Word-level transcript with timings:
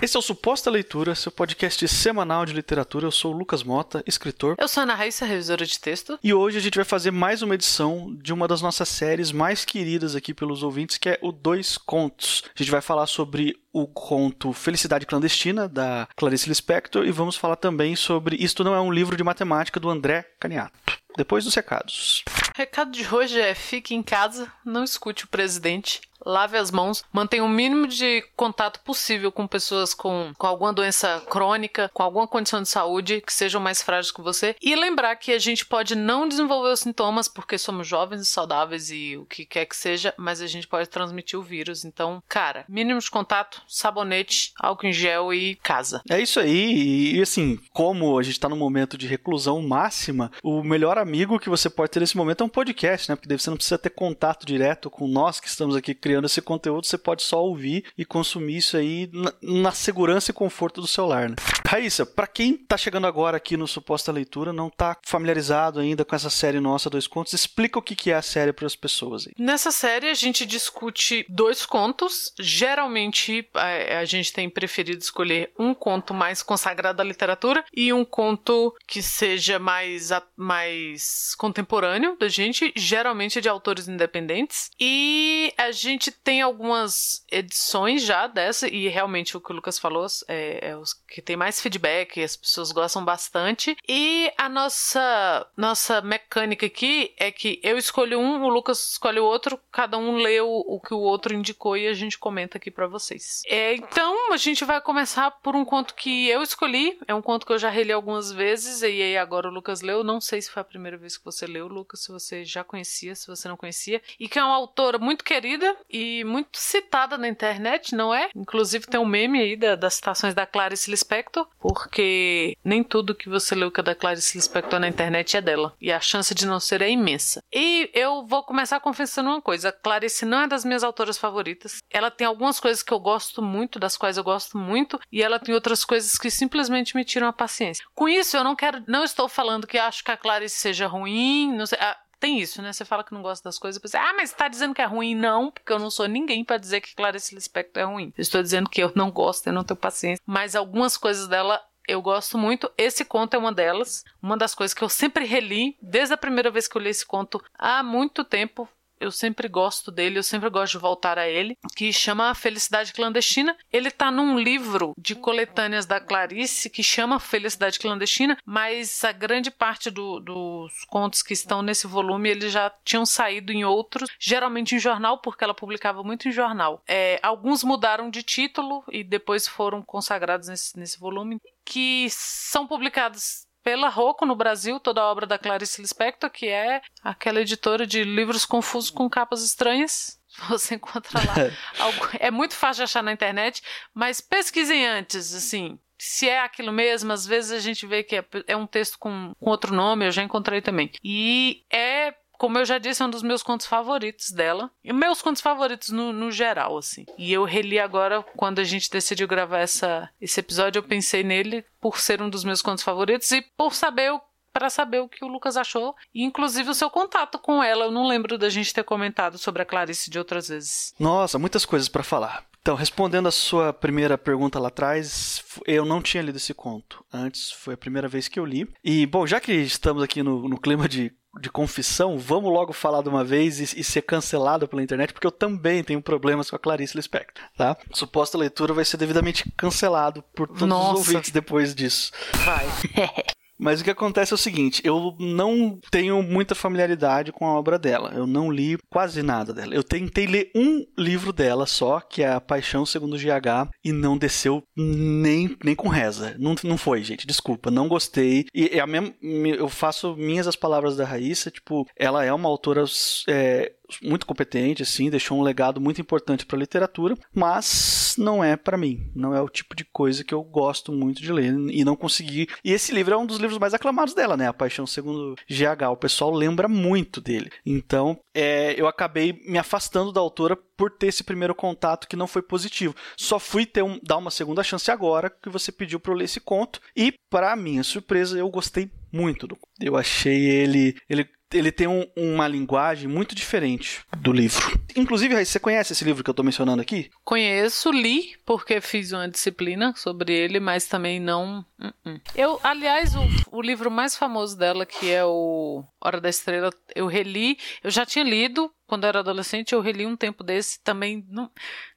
Esse 0.00 0.16
é 0.16 0.20
o 0.20 0.22
Suposta 0.22 0.70
Leitura, 0.70 1.12
seu 1.16 1.32
podcast 1.32 1.88
semanal 1.88 2.46
de 2.46 2.52
literatura. 2.52 3.04
Eu 3.04 3.10
sou 3.10 3.34
o 3.34 3.36
Lucas 3.36 3.64
Mota, 3.64 4.00
escritor. 4.06 4.54
Eu 4.56 4.68
sou 4.68 4.80
a 4.80 4.84
Ana 4.84 4.94
Raíssa, 4.94 5.26
revisora 5.26 5.66
de 5.66 5.76
texto. 5.76 6.16
E 6.22 6.32
hoje 6.32 6.56
a 6.56 6.60
gente 6.60 6.76
vai 6.76 6.84
fazer 6.84 7.10
mais 7.10 7.42
uma 7.42 7.56
edição 7.56 8.16
de 8.22 8.32
uma 8.32 8.46
das 8.46 8.62
nossas 8.62 8.88
séries 8.88 9.32
mais 9.32 9.64
queridas 9.64 10.14
aqui 10.14 10.32
pelos 10.32 10.62
ouvintes, 10.62 10.98
que 10.98 11.08
é 11.08 11.18
o 11.20 11.32
Dois 11.32 11.76
Contos. 11.76 12.44
A 12.54 12.62
gente 12.62 12.70
vai 12.70 12.80
falar 12.80 13.08
sobre 13.08 13.58
o 13.72 13.88
conto 13.88 14.52
Felicidade 14.52 15.04
Clandestina, 15.04 15.68
da 15.68 16.06
Clarice 16.16 16.48
Lispector, 16.48 17.04
e 17.04 17.10
vamos 17.10 17.34
falar 17.34 17.56
também 17.56 17.96
sobre 17.96 18.36
Isto 18.36 18.62
Não 18.62 18.76
é 18.76 18.80
um 18.80 18.92
Livro 18.92 19.16
de 19.16 19.24
Matemática, 19.24 19.80
do 19.80 19.90
André 19.90 20.24
Caniato. 20.38 20.78
Depois 21.16 21.44
dos 21.44 21.54
recados. 21.56 22.22
O 22.54 22.56
recado 22.56 22.92
de 22.92 23.12
hoje 23.12 23.40
é: 23.40 23.52
fique 23.52 23.92
em 23.92 24.04
casa, 24.04 24.50
não 24.64 24.84
escute 24.84 25.24
o 25.24 25.28
presidente, 25.28 26.00
lave 26.24 26.56
as 26.56 26.70
mãos, 26.70 27.04
mantenha 27.12 27.44
o 27.44 27.48
mínimo 27.48 27.86
de 27.86 28.22
contato 28.36 28.80
possível 28.80 29.30
com 29.32 29.46
pessoas 29.46 29.94
com, 29.94 30.32
com 30.36 30.46
alguma 30.46 30.72
doença 30.72 31.22
crônica, 31.28 31.90
com 31.92 32.02
alguma 32.02 32.26
condição 32.26 32.62
de 32.62 32.68
saúde 32.68 33.20
que 33.20 33.32
sejam 33.32 33.60
mais 33.60 33.82
frágeis 33.82 34.12
que 34.12 34.20
você. 34.20 34.54
E 34.60 34.74
lembrar 34.74 35.16
que 35.16 35.32
a 35.32 35.38
gente 35.38 35.66
pode 35.66 35.94
não 35.94 36.28
desenvolver 36.28 36.72
os 36.72 36.80
sintomas 36.80 37.28
porque 37.28 37.58
somos 37.58 37.86
jovens 37.86 38.22
e 38.22 38.26
saudáveis 38.26 38.90
e 38.90 39.16
o 39.16 39.24
que 39.24 39.44
quer 39.44 39.66
que 39.66 39.76
seja, 39.76 40.14
mas 40.16 40.40
a 40.40 40.46
gente 40.46 40.66
pode 40.66 40.88
transmitir 40.88 41.38
o 41.38 41.42
vírus. 41.42 41.84
Então, 41.84 42.22
cara, 42.28 42.64
mínimo 42.68 43.00
de 43.00 43.10
contato, 43.10 43.62
sabonete, 43.66 44.52
álcool 44.58 44.86
em 44.86 44.92
gel 44.92 45.32
e 45.32 45.56
casa. 45.56 46.02
É 46.08 46.20
isso 46.20 46.40
aí. 46.40 47.16
E 47.16 47.22
assim, 47.22 47.58
como 47.72 48.18
a 48.18 48.22
gente 48.22 48.40
tá 48.40 48.48
no 48.48 48.56
momento 48.56 48.96
de 48.98 49.06
reclusão 49.06 49.62
máxima, 49.62 50.30
o 50.42 50.62
melhor 50.62 50.98
amigo 50.98 51.38
que 51.38 51.48
você 51.48 51.70
pode 51.70 51.90
ter 51.90 52.00
nesse 52.00 52.16
momento 52.16 52.42
é 52.42 52.46
um 52.46 52.48
podcast, 52.48 53.08
né? 53.08 53.16
Porque 53.16 53.38
você 53.38 53.50
não 53.50 53.56
precisa 53.56 53.78
ter 53.78 53.90
contato 53.90 54.46
direto 54.46 54.90
com 54.90 55.06
nós 55.06 55.40
que 55.40 55.48
estamos 55.48 55.76
aqui 55.76 55.94
criando 56.08 56.24
esse 56.24 56.40
conteúdo, 56.40 56.86
você 56.86 56.96
pode 56.96 57.22
só 57.22 57.44
ouvir 57.44 57.84
e 57.96 58.02
consumir 58.02 58.56
isso 58.56 58.78
aí 58.78 59.10
na, 59.12 59.30
na 59.42 59.72
segurança 59.72 60.30
e 60.30 60.34
conforto 60.34 60.80
do 60.80 60.86
celular, 60.86 61.28
né? 61.28 61.36
Raíssa, 61.66 62.06
para 62.06 62.26
quem 62.26 62.56
tá 62.56 62.78
chegando 62.78 63.06
agora 63.06 63.36
aqui 63.36 63.54
no 63.54 63.68
Suposta 63.68 64.10
Leitura, 64.10 64.54
não 64.54 64.70
tá 64.70 64.96
familiarizado 65.04 65.80
ainda 65.80 66.06
com 66.06 66.16
essa 66.16 66.30
série 66.30 66.60
nossa, 66.60 66.88
Dois 66.88 67.06
Contos, 67.06 67.34
explica 67.34 67.78
o 67.78 67.82
que, 67.82 67.94
que 67.94 68.10
é 68.10 68.14
a 68.14 68.22
série 68.22 68.54
para 68.54 68.64
as 68.64 68.74
pessoas 68.74 69.26
aí. 69.26 69.34
Nessa 69.38 69.70
série 69.70 70.08
a 70.08 70.14
gente 70.14 70.46
discute 70.46 71.26
dois 71.28 71.66
contos. 71.66 72.32
Geralmente 72.40 73.46
a, 73.52 73.98
a 73.98 74.04
gente 74.06 74.32
tem 74.32 74.48
preferido 74.48 75.02
escolher 75.02 75.52
um 75.58 75.74
conto 75.74 76.14
mais 76.14 76.42
consagrado 76.42 77.02
à 77.02 77.04
literatura 77.04 77.62
e 77.76 77.92
um 77.92 78.02
conto 78.02 78.74
que 78.86 79.02
seja 79.02 79.58
mais, 79.58 80.08
mais 80.34 81.34
contemporâneo 81.36 82.16
da 82.18 82.28
gente, 82.28 82.72
geralmente 82.74 83.42
de 83.42 83.48
autores 83.48 83.88
independentes. 83.88 84.70
E 84.80 85.52
a 85.58 85.70
gente 85.70 85.97
gente 85.98 86.12
tem 86.12 86.40
algumas 86.40 87.24
edições 87.30 88.02
já 88.02 88.26
dessa, 88.26 88.68
e 88.68 88.88
realmente 88.88 89.36
o 89.36 89.40
que 89.40 89.50
o 89.50 89.54
Lucas 89.54 89.78
falou 89.78 90.06
é, 90.28 90.70
é 90.70 90.76
os 90.76 90.94
que 90.94 91.20
tem 91.20 91.36
mais 91.36 91.60
feedback, 91.60 92.22
as 92.22 92.36
pessoas 92.36 92.70
gostam 92.70 93.04
bastante. 93.04 93.76
E 93.86 94.32
a 94.38 94.48
nossa, 94.48 95.46
nossa 95.56 96.00
mecânica 96.00 96.66
aqui 96.66 97.12
é 97.18 97.32
que 97.32 97.60
eu 97.62 97.76
escolho 97.76 98.20
um, 98.20 98.42
o 98.44 98.48
Lucas 98.48 98.92
escolhe 98.92 99.18
o 99.18 99.24
outro, 99.24 99.58
cada 99.72 99.98
um 99.98 100.16
lê 100.16 100.40
o, 100.40 100.64
o 100.66 100.80
que 100.80 100.94
o 100.94 101.00
outro 101.00 101.34
indicou 101.34 101.76
e 101.76 101.88
a 101.88 101.94
gente 101.94 102.18
comenta 102.18 102.58
aqui 102.58 102.70
para 102.70 102.86
vocês. 102.86 103.42
É, 103.46 103.74
então 103.74 104.32
a 104.32 104.36
gente 104.36 104.64
vai 104.64 104.80
começar 104.80 105.30
por 105.30 105.56
um 105.56 105.64
conto 105.64 105.94
que 105.94 106.28
eu 106.28 106.42
escolhi, 106.42 106.98
é 107.08 107.14
um 107.14 107.22
conto 107.22 107.44
que 107.44 107.52
eu 107.52 107.58
já 107.58 107.70
reli 107.70 107.92
algumas 107.92 108.30
vezes, 108.30 108.82
e 108.82 108.86
aí 108.86 109.16
agora 109.16 109.48
o 109.48 109.52
Lucas 109.52 109.80
leu. 109.80 110.04
Não 110.04 110.20
sei 110.20 110.40
se 110.40 110.50
foi 110.50 110.60
a 110.60 110.64
primeira 110.64 110.96
vez 110.96 111.16
que 111.16 111.24
você 111.24 111.46
leu, 111.46 111.66
Lucas, 111.66 112.04
se 112.04 112.12
você 112.12 112.44
já 112.44 112.62
conhecia, 112.62 113.14
se 113.14 113.26
você 113.26 113.48
não 113.48 113.56
conhecia, 113.56 114.00
e 114.20 114.28
que 114.28 114.38
é 114.38 114.44
uma 114.44 114.54
autora 114.54 114.98
muito 114.98 115.24
querida 115.24 115.76
e 115.88 116.24
muito 116.24 116.58
citada 116.58 117.16
na 117.16 117.28
internet, 117.28 117.94
não 117.94 118.14
é? 118.14 118.30
Inclusive 118.34 118.86
tem 118.86 119.00
um 119.00 119.06
meme 119.06 119.40
aí 119.40 119.56
da, 119.56 119.74
das 119.74 119.94
citações 119.94 120.34
da 120.34 120.46
Clarice 120.46 120.90
Lispector, 120.90 121.46
porque 121.58 122.56
nem 122.64 122.82
tudo 122.82 123.14
que 123.14 123.28
você 123.28 123.54
leu 123.54 123.70
que 123.70 123.80
é 123.80 123.82
da 123.82 123.94
Clarice 123.94 124.36
Lispector 124.36 124.78
na 124.78 124.88
internet 124.88 125.36
é 125.36 125.40
dela. 125.40 125.74
E 125.80 125.92
a 125.92 126.00
chance 126.00 126.34
de 126.34 126.46
não 126.46 126.60
ser 126.60 126.82
é 126.82 126.90
imensa. 126.90 127.42
E 127.52 127.90
eu 127.94 128.26
vou 128.26 128.42
começar 128.42 128.80
confessando 128.80 129.30
uma 129.30 129.42
coisa: 129.42 129.70
a 129.70 129.72
Clarice 129.72 130.24
não 130.24 130.42
é 130.42 130.48
das 130.48 130.64
minhas 130.64 130.84
autoras 130.84 131.18
favoritas. 131.18 131.82
Ela 131.90 132.10
tem 132.10 132.26
algumas 132.26 132.60
coisas 132.60 132.82
que 132.82 132.92
eu 132.92 133.00
gosto 133.00 133.42
muito, 133.42 133.78
das 133.78 133.96
quais 133.96 134.16
eu 134.16 134.24
gosto 134.24 134.58
muito, 134.58 135.00
e 135.10 135.22
ela 135.22 135.38
tem 135.38 135.54
outras 135.54 135.84
coisas 135.84 136.16
que 136.16 136.30
simplesmente 136.30 136.96
me 136.96 137.04
tiram 137.04 137.26
a 137.26 137.32
paciência. 137.32 137.84
Com 137.94 138.08
isso, 138.08 138.36
eu 138.36 138.44
não 138.44 138.56
quero, 138.56 138.82
não 138.86 139.04
estou 139.04 139.28
falando 139.28 139.66
que 139.66 139.78
acho 139.78 140.04
que 140.04 140.10
a 140.10 140.16
Clarice 140.16 140.58
seja 140.58 140.86
ruim, 140.86 141.52
não 141.56 141.66
sei. 141.66 141.78
Tem 142.20 142.40
isso, 142.40 142.60
né? 142.60 142.72
Você 142.72 142.84
fala 142.84 143.04
que 143.04 143.14
não 143.14 143.22
gosta 143.22 143.48
das 143.48 143.58
coisas, 143.58 143.80
você, 143.80 143.96
ah, 143.96 144.14
mas 144.16 144.32
tá 144.32 144.48
dizendo 144.48 144.74
que 144.74 144.82
é 144.82 144.86
ruim? 144.86 145.14
Não, 145.14 145.50
porque 145.50 145.72
eu 145.72 145.78
não 145.78 145.90
sou 145.90 146.06
ninguém 146.08 146.44
para 146.44 146.56
dizer 146.56 146.80
que 146.80 146.94
Clarice 146.94 147.34
Lispector 147.34 147.82
é 147.82 147.86
ruim. 147.86 148.12
Eu 148.16 148.22
estou 148.22 148.42
dizendo 148.42 148.68
que 148.68 148.82
eu 148.82 148.92
não 148.94 149.10
gosto, 149.10 149.46
eu 149.46 149.52
não 149.52 149.64
tenho 149.64 149.78
paciência. 149.78 150.22
Mas 150.26 150.56
algumas 150.56 150.96
coisas 150.96 151.28
dela 151.28 151.62
eu 151.88 152.02
gosto 152.02 152.36
muito. 152.36 152.70
Esse 152.76 153.04
conto 153.04 153.34
é 153.34 153.38
uma 153.38 153.52
delas. 153.52 154.04
Uma 154.22 154.36
das 154.36 154.54
coisas 154.54 154.74
que 154.74 154.84
eu 154.84 154.88
sempre 154.90 155.24
reli, 155.24 155.76
desde 155.80 156.12
a 156.12 156.18
primeira 156.18 156.50
vez 156.50 156.68
que 156.68 156.76
eu 156.76 156.82
li 156.82 156.90
esse 156.90 157.06
conto 157.06 157.42
há 157.58 157.82
muito 157.82 158.22
tempo 158.22 158.68
eu 159.00 159.10
sempre 159.10 159.48
gosto 159.48 159.90
dele, 159.90 160.18
eu 160.18 160.22
sempre 160.22 160.48
gosto 160.48 160.72
de 160.72 160.78
voltar 160.78 161.18
a 161.18 161.28
ele, 161.28 161.56
que 161.76 161.92
chama 161.92 162.34
Felicidade 162.34 162.92
Clandestina. 162.92 163.56
Ele 163.72 163.90
tá 163.90 164.10
num 164.10 164.38
livro 164.38 164.92
de 164.98 165.14
coletâneas 165.14 165.86
da 165.86 166.00
Clarice 166.00 166.70
que 166.70 166.82
chama 166.82 167.20
Felicidade 167.20 167.78
Clandestina, 167.78 168.36
mas 168.44 169.04
a 169.04 169.12
grande 169.12 169.50
parte 169.50 169.90
do, 169.90 170.20
dos 170.20 170.84
contos 170.86 171.22
que 171.22 171.32
estão 171.32 171.62
nesse 171.62 171.86
volume 171.86 172.28
eles 172.28 172.52
já 172.52 172.70
tinham 172.84 173.06
saído 173.06 173.52
em 173.52 173.64
outros, 173.64 174.10
geralmente 174.18 174.74
em 174.74 174.78
jornal, 174.78 175.18
porque 175.18 175.44
ela 175.44 175.54
publicava 175.54 176.02
muito 176.02 176.28
em 176.28 176.32
jornal. 176.32 176.82
É, 176.86 177.18
alguns 177.22 177.64
mudaram 177.64 178.10
de 178.10 178.22
título 178.22 178.84
e 178.90 179.02
depois 179.02 179.46
foram 179.46 179.82
consagrados 179.82 180.48
nesse, 180.48 180.78
nesse 180.78 180.98
volume, 180.98 181.40
que 181.64 182.06
são 182.10 182.66
publicados 182.66 183.46
pela 183.68 183.90
Rocco 183.90 184.24
no 184.24 184.34
Brasil, 184.34 184.80
toda 184.80 185.02
a 185.02 185.10
obra 185.10 185.26
da 185.26 185.36
Clarice 185.36 185.82
Lispector, 185.82 186.30
que 186.30 186.48
é 186.48 186.80
aquela 187.04 187.42
editora 187.42 187.86
de 187.86 188.02
livros 188.02 188.46
confusos 188.46 188.88
com 188.88 189.10
capas 189.10 189.44
estranhas. 189.44 190.18
Você 190.48 190.76
encontra 190.76 191.18
lá. 191.18 191.34
é 192.18 192.30
muito 192.30 192.54
fácil 192.54 192.80
de 192.80 192.84
achar 192.84 193.02
na 193.02 193.12
internet, 193.12 193.62
mas 193.92 194.22
pesquisem 194.22 194.86
antes, 194.86 195.34
assim. 195.34 195.78
Se 195.98 196.26
é 196.26 196.40
aquilo 196.40 196.72
mesmo, 196.72 197.12
às 197.12 197.26
vezes 197.26 197.52
a 197.52 197.58
gente 197.58 197.86
vê 197.86 198.02
que 198.02 198.16
é, 198.16 198.24
é 198.46 198.56
um 198.56 198.66
texto 198.66 198.98
com, 198.98 199.34
com 199.38 199.50
outro 199.50 199.74
nome, 199.74 200.06
eu 200.06 200.12
já 200.12 200.22
encontrei 200.22 200.62
também. 200.62 200.90
E 201.04 201.62
é 201.70 202.14
como 202.38 202.56
eu 202.56 202.64
já 202.64 202.78
disse, 202.78 203.02
é 203.02 203.06
um 203.06 203.10
dos 203.10 203.22
meus 203.22 203.42
contos 203.42 203.66
favoritos 203.66 204.30
dela. 204.30 204.70
E 204.82 204.92
meus 204.92 205.20
contos 205.20 205.42
favoritos 205.42 205.88
no, 205.88 206.12
no 206.12 206.30
geral, 206.30 206.78
assim. 206.78 207.04
E 207.18 207.32
eu 207.32 207.44
reli 207.44 207.78
agora, 207.80 208.22
quando 208.36 208.60
a 208.60 208.64
gente 208.64 208.88
decidiu 208.88 209.26
gravar 209.26 209.58
essa, 209.58 210.08
esse 210.20 210.38
episódio, 210.38 210.78
eu 210.78 210.84
pensei 210.84 211.24
nele 211.24 211.64
por 211.80 211.98
ser 211.98 212.22
um 212.22 212.30
dos 212.30 212.44
meus 212.44 212.62
contos 212.62 212.84
favoritos 212.84 213.30
e 213.32 213.42
por 213.42 213.74
saber 213.74 214.12
o 214.12 214.20
para 214.50 214.70
saber 214.70 214.98
o 214.98 215.08
que 215.08 215.24
o 215.24 215.28
Lucas 215.28 215.56
achou 215.56 215.94
e 216.12 216.24
inclusive 216.24 216.70
o 216.70 216.74
seu 216.74 216.90
contato 216.90 217.38
com 217.38 217.62
ela. 217.62 217.84
Eu 217.84 217.92
não 217.92 218.08
lembro 218.08 218.36
da 218.36 218.48
gente 218.48 218.74
ter 218.74 218.82
comentado 218.82 219.38
sobre 219.38 219.62
a 219.62 219.64
Clarice 219.64 220.10
de 220.10 220.18
outras 220.18 220.48
vezes. 220.48 220.92
Nossa, 220.98 221.38
muitas 221.38 221.64
coisas 221.64 221.88
para 221.88 222.02
falar. 222.02 222.44
Então, 222.60 222.74
respondendo 222.74 223.28
a 223.28 223.30
sua 223.30 223.72
primeira 223.72 224.18
pergunta 224.18 224.58
lá 224.58 224.66
atrás, 224.66 225.44
eu 225.64 225.84
não 225.84 226.02
tinha 226.02 226.22
lido 226.22 226.36
esse 226.36 226.52
conto. 226.52 227.04
Antes, 227.12 227.52
foi 227.52 227.74
a 227.74 227.78
primeira 227.78 228.08
vez 228.08 228.26
que 228.26 228.38
eu 228.38 228.44
li. 228.44 228.68
E, 228.82 229.06
bom, 229.06 229.26
já 229.26 229.40
que 229.40 229.52
estamos 229.52 230.02
aqui 230.02 230.22
no, 230.22 230.48
no 230.48 230.60
clima 230.60 230.88
de 230.88 231.12
de 231.38 231.50
confissão, 231.50 232.18
vamos 232.18 232.52
logo 232.52 232.72
falar 232.72 233.02
de 233.02 233.08
uma 233.08 233.24
vez 233.24 233.60
e, 233.60 233.80
e, 233.80 233.84
ser 233.84 234.02
cancelado 234.02 234.66
pela 234.66 234.82
internet, 234.82 235.12
porque 235.12 235.26
eu 235.26 235.32
também 235.32 235.82
tenho 235.84 236.02
problemas 236.02 236.50
com 236.50 236.56
a 236.56 236.58
Clarice 236.58 236.96
Lispector, 236.96 237.42
tá? 237.56 237.76
Suposta 237.92 238.36
leitura 238.36 238.74
vai 238.74 238.84
ser 238.84 238.96
devidamente 238.96 239.50
cancelado 239.56 240.22
por 240.34 240.48
todos 240.48 240.68
Nossa. 240.68 240.92
os 240.92 241.08
ouvintes 241.08 241.30
depois 241.30 241.74
disso. 241.74 242.12
Vai. 242.44 242.66
Mas 243.58 243.80
o 243.80 243.84
que 243.84 243.90
acontece 243.90 244.32
é 244.32 244.36
o 244.36 244.38
seguinte: 244.38 244.80
eu 244.84 245.16
não 245.18 245.78
tenho 245.90 246.22
muita 246.22 246.54
familiaridade 246.54 247.32
com 247.32 247.46
a 247.46 247.58
obra 247.58 247.78
dela. 247.78 248.12
Eu 248.14 248.26
não 248.26 248.50
li 248.50 248.78
quase 248.90 249.22
nada 249.22 249.52
dela. 249.52 249.74
Eu 249.74 249.82
tentei 249.82 250.26
ler 250.26 250.50
um 250.54 250.84
livro 250.96 251.32
dela 251.32 251.66
só, 251.66 252.00
que 252.00 252.22
é 252.22 252.32
A 252.32 252.40
Paixão 252.40 252.86
Segundo 252.86 253.16
GH, 253.16 253.70
e 253.84 253.92
não 253.92 254.16
desceu 254.16 254.62
nem, 254.76 255.56
nem 255.64 255.74
com 255.74 255.88
reza. 255.88 256.36
Não, 256.38 256.54
não 256.62 256.78
foi, 256.78 257.02
gente. 257.02 257.26
Desculpa, 257.26 257.70
não 257.70 257.88
gostei. 257.88 258.46
E 258.54 258.68
é 258.68 258.80
a 258.80 258.86
mesma, 258.86 259.12
eu 259.22 259.68
faço 259.68 260.16
minhas 260.16 260.46
as 260.46 260.56
palavras 260.56 260.96
da 260.96 261.04
Raíssa, 261.04 261.50
tipo, 261.50 261.86
ela 261.96 262.24
é 262.24 262.32
uma 262.32 262.48
autora 262.48 262.84
é, 263.28 263.72
muito 264.02 264.26
competente, 264.26 264.82
assim, 264.82 265.10
deixou 265.10 265.38
um 265.38 265.42
legado 265.42 265.80
muito 265.80 266.00
importante 266.00 266.44
para 266.44 266.56
a 266.56 266.60
literatura, 266.60 267.16
mas 267.34 268.14
não 268.18 268.42
é 268.42 268.56
para 268.56 268.76
mim. 268.76 269.10
Não 269.14 269.34
é 269.34 269.40
o 269.40 269.48
tipo 269.48 269.74
de 269.74 269.84
coisa 269.84 270.24
que 270.24 270.34
eu 270.34 270.42
gosto 270.42 270.92
muito 270.92 271.22
de 271.22 271.32
ler 271.32 271.54
e 271.70 271.84
não 271.84 271.96
consegui. 271.96 272.48
E 272.64 272.72
esse 272.72 272.92
livro 272.92 273.14
é 273.14 273.16
um 273.16 273.26
dos 273.26 273.38
livros 273.38 273.58
mais 273.58 273.74
aclamados 273.74 274.14
dela, 274.14 274.36
né? 274.36 274.48
A 274.48 274.52
Paixão 274.52 274.86
Segundo 274.86 275.34
GH. 275.48 275.90
O 275.90 275.96
pessoal 275.96 276.30
lembra 276.32 276.68
muito 276.68 277.20
dele. 277.20 277.50
Então, 277.64 278.18
é, 278.34 278.74
eu 278.78 278.86
acabei 278.86 279.40
me 279.46 279.58
afastando 279.58 280.12
da 280.12 280.20
autora 280.20 280.56
por 280.56 280.90
ter 280.90 281.08
esse 281.08 281.24
primeiro 281.24 281.54
contato 281.54 282.06
que 282.06 282.16
não 282.16 282.26
foi 282.26 282.42
positivo. 282.42 282.94
Só 283.16 283.38
fui 283.38 283.66
ter 283.66 283.82
um, 283.82 283.98
dar 284.02 284.16
uma 284.16 284.30
segunda 284.30 284.62
chance 284.62 284.90
agora 284.90 285.30
que 285.30 285.48
você 285.48 285.72
pediu 285.72 285.98
para 285.98 286.12
eu 286.12 286.16
ler 286.16 286.24
esse 286.24 286.40
conto 286.40 286.80
e, 286.96 287.12
para 287.30 287.56
minha 287.56 287.82
surpresa, 287.82 288.38
eu 288.38 288.48
gostei 288.48 288.90
muito 289.12 289.46
do. 289.46 289.58
Eu 289.80 289.96
achei 289.96 290.44
ele, 290.44 290.96
ele 291.08 291.28
ele 291.52 291.72
tem 291.72 291.86
um, 291.86 292.06
uma 292.16 292.46
linguagem 292.46 293.08
muito 293.08 293.34
diferente 293.34 294.04
do 294.18 294.32
livro. 294.32 294.78
Inclusive, 294.94 295.34
Raíssa, 295.34 295.52
você 295.52 295.60
conhece 295.60 295.92
esse 295.92 296.04
livro 296.04 296.22
que 296.22 296.30
eu 296.30 296.34
tô 296.34 296.42
mencionando 296.42 296.82
aqui? 296.82 297.10
Conheço, 297.24 297.90
li, 297.90 298.36
porque 298.44 298.80
fiz 298.80 299.12
uma 299.12 299.28
disciplina 299.28 299.94
sobre 299.96 300.32
ele, 300.32 300.60
mas 300.60 300.86
também 300.86 301.18
não. 301.18 301.64
Uh 301.78 301.92
-uh. 302.06 302.20
Eu, 302.34 302.60
aliás, 302.62 303.14
o, 303.14 303.20
o 303.50 303.62
livro 303.62 303.90
mais 303.90 304.16
famoso 304.16 304.58
dela, 304.58 304.84
que 304.84 305.10
é 305.10 305.24
o 305.24 305.84
Hora 306.00 306.20
da 306.20 306.28
Estrela, 306.28 306.70
eu 306.94 307.06
reli. 307.06 307.56
Eu 307.82 307.90
já 307.90 308.04
tinha 308.04 308.24
lido 308.24 308.70
quando 308.86 309.04
eu 309.04 309.08
era 309.08 309.20
adolescente, 309.20 309.74
eu 309.74 309.80
reli 309.80 310.06
um 310.06 310.16
tempo 310.16 310.42
desse 310.42 310.82
também. 310.82 311.24
Não... 311.28 311.50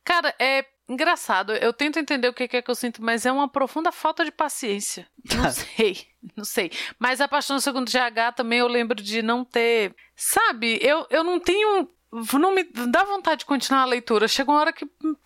Cara, 0.03 0.33
é 0.39 0.65
engraçado. 0.91 1.53
Eu 1.53 1.73
tento 1.73 1.99
entender 1.99 2.27
o 2.27 2.33
que 2.33 2.43
é 2.43 2.61
que 2.61 2.69
eu 2.71 2.75
sinto, 2.75 3.03
mas 3.03 3.25
é 3.25 3.31
uma 3.31 3.47
profunda 3.47 3.91
falta 3.91 4.23
de 4.25 4.31
paciência. 4.31 5.07
Não 5.35 5.49
sei, 5.51 6.07
não 6.35 6.43
sei. 6.43 6.71
Mas 6.99 7.21
a 7.21 7.27
Paixão 7.27 7.55
do 7.55 7.61
Segundo 7.61 7.89
GH 7.89 8.35
também 8.35 8.59
eu 8.59 8.67
lembro 8.67 9.01
de 9.01 9.21
não 9.21 9.43
ter. 9.43 9.95
Sabe, 10.15 10.79
eu, 10.81 11.05
eu 11.09 11.23
não 11.23 11.39
tenho 11.39 11.89
não 12.33 12.53
me 12.53 12.63
dá 12.63 13.05
vontade 13.05 13.39
de 13.39 13.45
continuar 13.45 13.83
a 13.83 13.85
leitura. 13.85 14.27
Chega 14.27 14.51
uma 14.51 14.59
hora 14.59 14.73
que, 14.73 14.85